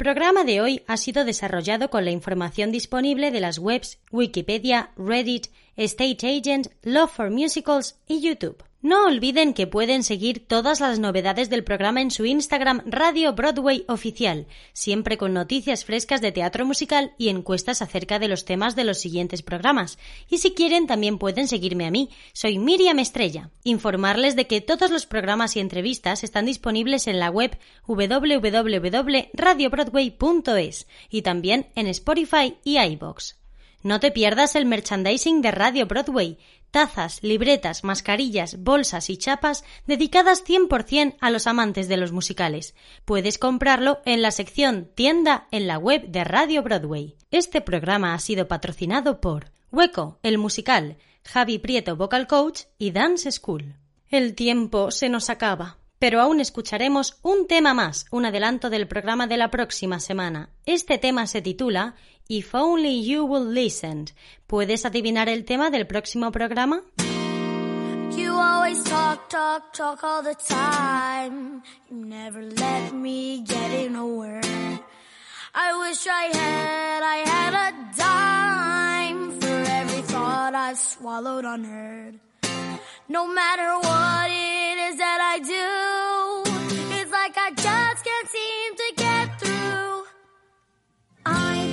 Programa 0.00 0.44
de 0.44 0.62
hoy 0.62 0.82
ha 0.86 0.96
sido 0.96 1.26
desarrollado 1.26 1.90
con 1.90 2.06
la 2.06 2.10
información 2.10 2.72
disponible 2.72 3.30
de 3.30 3.40
las 3.40 3.58
webs 3.58 3.98
Wikipedia, 4.10 4.92
Reddit, 4.96 5.48
State 5.84 6.26
Agent, 6.26 6.66
Love 6.82 7.10
for 7.10 7.30
Musicals 7.30 7.96
y 8.06 8.20
YouTube. 8.20 8.62
No 8.82 9.06
olviden 9.06 9.54
que 9.54 9.66
pueden 9.66 10.02
seguir 10.02 10.46
todas 10.46 10.80
las 10.80 10.98
novedades 10.98 11.48
del 11.50 11.64
programa 11.64 12.00
en 12.00 12.10
su 12.10 12.24
Instagram 12.24 12.80
Radio 12.86 13.34
Broadway 13.34 13.84
Oficial, 13.88 14.46
siempre 14.72 15.18
con 15.18 15.34
noticias 15.34 15.84
frescas 15.86 16.20
de 16.20 16.32
teatro 16.32 16.66
musical 16.66 17.14
y 17.18 17.28
encuestas 17.28 17.82
acerca 17.82 18.18
de 18.18 18.26
los 18.28 18.46
temas 18.46 18.74
de 18.76 18.84
los 18.84 18.98
siguientes 18.98 19.42
programas. 19.42 19.98
Y 20.30 20.38
si 20.38 20.52
quieren 20.52 20.86
también 20.86 21.18
pueden 21.18 21.48
seguirme 21.48 21.86
a 21.86 21.90
mí, 21.90 22.10
soy 22.32 22.58
Miriam 22.58 22.98
Estrella. 22.98 23.50
Informarles 23.64 24.36
de 24.36 24.46
que 24.46 24.60
todos 24.60 24.90
los 24.90 25.06
programas 25.06 25.56
y 25.56 25.60
entrevistas 25.60 26.22
están 26.24 26.44
disponibles 26.46 27.06
en 27.06 27.18
la 27.18 27.30
web 27.30 27.58
www.radiobroadway.es 27.86 30.86
y 31.10 31.22
también 31.22 31.68
en 31.74 31.86
Spotify 31.86 32.56
y 32.64 32.78
iBox. 32.78 33.39
No 33.82 33.98
te 33.98 34.10
pierdas 34.10 34.56
el 34.56 34.66
merchandising 34.66 35.40
de 35.40 35.50
Radio 35.50 35.86
Broadway, 35.86 36.38
tazas, 36.70 37.22
libretas, 37.22 37.82
mascarillas, 37.82 38.62
bolsas 38.62 39.10
y 39.10 39.16
chapas 39.16 39.64
dedicadas 39.86 40.44
100% 40.44 41.16
a 41.20 41.30
los 41.30 41.46
amantes 41.46 41.88
de 41.88 41.96
los 41.96 42.12
musicales. 42.12 42.74
Puedes 43.04 43.38
comprarlo 43.38 44.00
en 44.04 44.22
la 44.22 44.30
sección 44.30 44.90
tienda 44.94 45.48
en 45.50 45.66
la 45.66 45.78
web 45.78 46.08
de 46.08 46.24
Radio 46.24 46.62
Broadway. 46.62 47.16
Este 47.30 47.60
programa 47.60 48.14
ha 48.14 48.18
sido 48.18 48.48
patrocinado 48.48 49.20
por 49.20 49.50
Hueco, 49.72 50.18
el 50.22 50.36
musical, 50.36 50.98
Javi 51.24 51.58
Prieto 51.58 51.96
Vocal 51.96 52.26
Coach 52.26 52.62
y 52.78 52.90
Dance 52.90 53.30
School. 53.32 53.76
El 54.08 54.34
tiempo 54.34 54.90
se 54.90 55.08
nos 55.08 55.30
acaba. 55.30 55.78
Pero 56.00 56.22
aún 56.22 56.40
escucharemos 56.40 57.18
un 57.20 57.46
tema 57.46 57.74
más, 57.74 58.06
un 58.10 58.24
adelanto 58.24 58.70
del 58.70 58.88
programa 58.88 59.26
de 59.26 59.36
la 59.36 59.50
próxima 59.50 60.00
semana. 60.00 60.48
Este 60.64 60.96
tema 60.96 61.26
se 61.26 61.42
titula 61.42 61.94
If 62.32 62.54
Only 62.54 63.02
You 63.02 63.24
Will 63.24 63.52
Listen. 63.52 64.04
¿Puedes 64.46 64.86
adivinar 64.86 65.28
el 65.28 65.44
tema 65.44 65.68
del 65.70 65.88
próximo 65.88 66.30
programa? 66.30 66.82
You 68.16 68.38
always 68.38 68.84
talk, 68.84 69.28
talk, 69.28 69.72
talk 69.72 70.04
all 70.04 70.22
the 70.22 70.36
time. 70.36 71.60
You 71.90 71.96
never 72.06 72.40
let 72.40 72.92
me 72.94 73.42
get 73.44 73.72
in 73.84 73.96
a 73.96 74.06
word. 74.06 74.46
I 75.52 75.76
wish 75.80 76.06
I 76.06 76.30
had, 76.32 77.02
I 77.02 77.16
had 77.26 77.54
a 77.66 77.72
dime 77.98 79.40
for 79.40 79.64
every 79.68 80.02
thought 80.02 80.54
I've 80.54 80.78
swallowed 80.78 81.44
unheard. 81.44 82.20
No 83.08 83.26
matter 83.26 83.74
what 83.74 84.30
it 84.30 84.78
is 84.88 84.96
that 84.98 85.20
I 85.20 85.38
do, 85.40 86.94
it's 86.94 87.10
like 87.10 87.36
I 87.36 87.50
just 87.56 88.04
can't 88.04 88.28
seem 88.28 88.49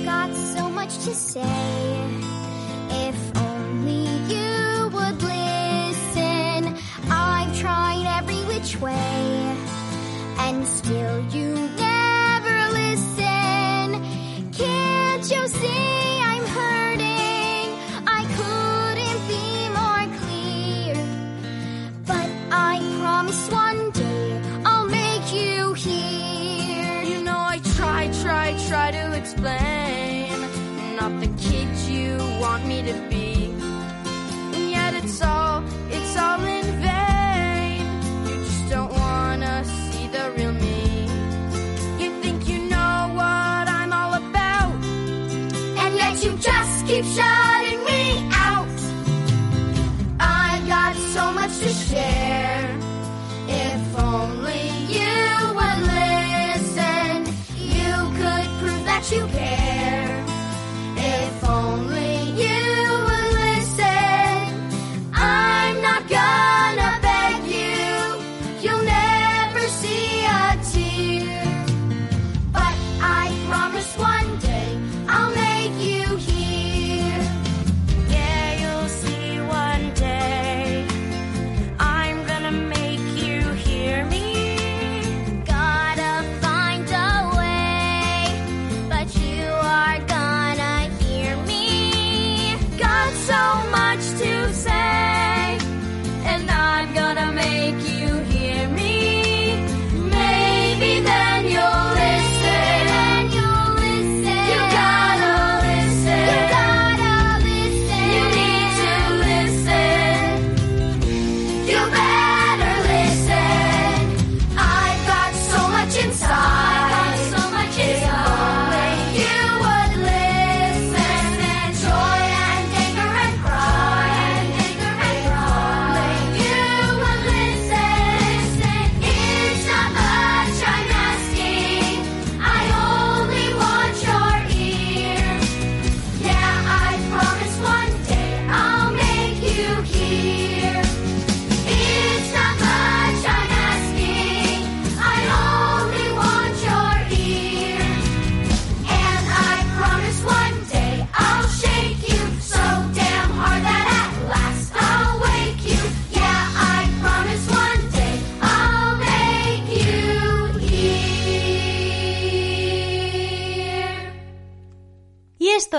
got 0.08 0.34
so 0.34 0.70
much 0.70 0.94
to 1.04 1.14
say. 1.14 1.44
If 3.06 3.18
only 3.36 4.06
you 4.34 4.88
would 4.96 5.18
listen. 5.34 6.60
I've 7.10 7.52
tried 7.62 8.06
every 8.18 8.42
which 8.50 8.80
way, 8.80 9.56
and 10.44 10.66
still 10.66 10.97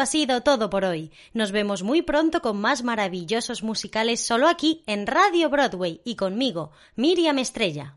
sido 0.09 0.41
todo 0.41 0.69
por 0.69 0.83
hoy. 0.83 1.11
Nos 1.33 1.51
vemos 1.51 1.83
muy 1.83 2.01
pronto 2.01 2.41
con 2.41 2.59
más 2.59 2.83
maravillosos 2.83 3.63
musicales 3.63 4.19
solo 4.19 4.47
aquí 4.47 4.83
en 4.87 5.07
Radio 5.07 5.49
Broadway 5.49 6.01
y 6.03 6.15
conmigo, 6.15 6.71
Miriam 6.95 7.37
Estrella. 7.37 7.95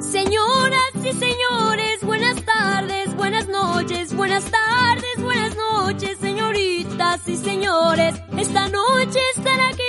Señoras 0.00 0.92
y 0.96 1.12
señores, 1.12 2.02
buenas 2.02 2.42
tardes, 2.44 3.14
buenas 3.16 3.48
noches, 3.48 4.14
buenas 4.14 4.44
tardes, 4.50 5.22
buenas 5.22 5.54
noches, 5.56 6.21
y 7.26 7.36
señores. 7.36 8.14
Esta 8.38 8.68
noche 8.68 9.20
estar 9.36 9.60
aquí 9.60 9.82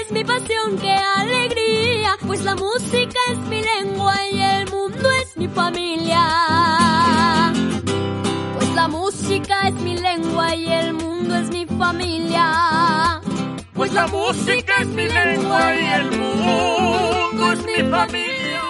es 0.00 0.10
mi 0.10 0.24
pasión, 0.24 0.78
qué 0.80 0.92
alegría, 0.92 2.16
pues 2.26 2.42
la 2.42 2.54
música 2.54 3.18
es 3.30 3.38
mi 3.50 3.62
lengua 3.62 4.14
y 4.32 4.40
el 4.40 4.70
mundo 4.70 5.10
es 5.10 5.36
mi 5.36 5.46
familia. 5.48 6.22
Pues 8.56 8.74
la 8.74 8.88
música 8.88 9.68
es 9.68 9.74
mi 9.74 9.98
lengua 9.98 10.56
y 10.56 10.72
el 10.72 10.94
mundo 10.94 11.36
es 11.36 11.50
mi 11.50 11.66
familia. 11.66 13.20
Pues 13.74 13.92
la 13.92 14.06
música 14.06 14.72
es 14.80 14.88
mi 14.88 15.06
lengua 15.06 15.74
y 15.74 15.86
el 15.86 16.10
mundo 16.12 17.52
es 17.52 17.66
mi 17.66 17.90
familia. 17.90 18.69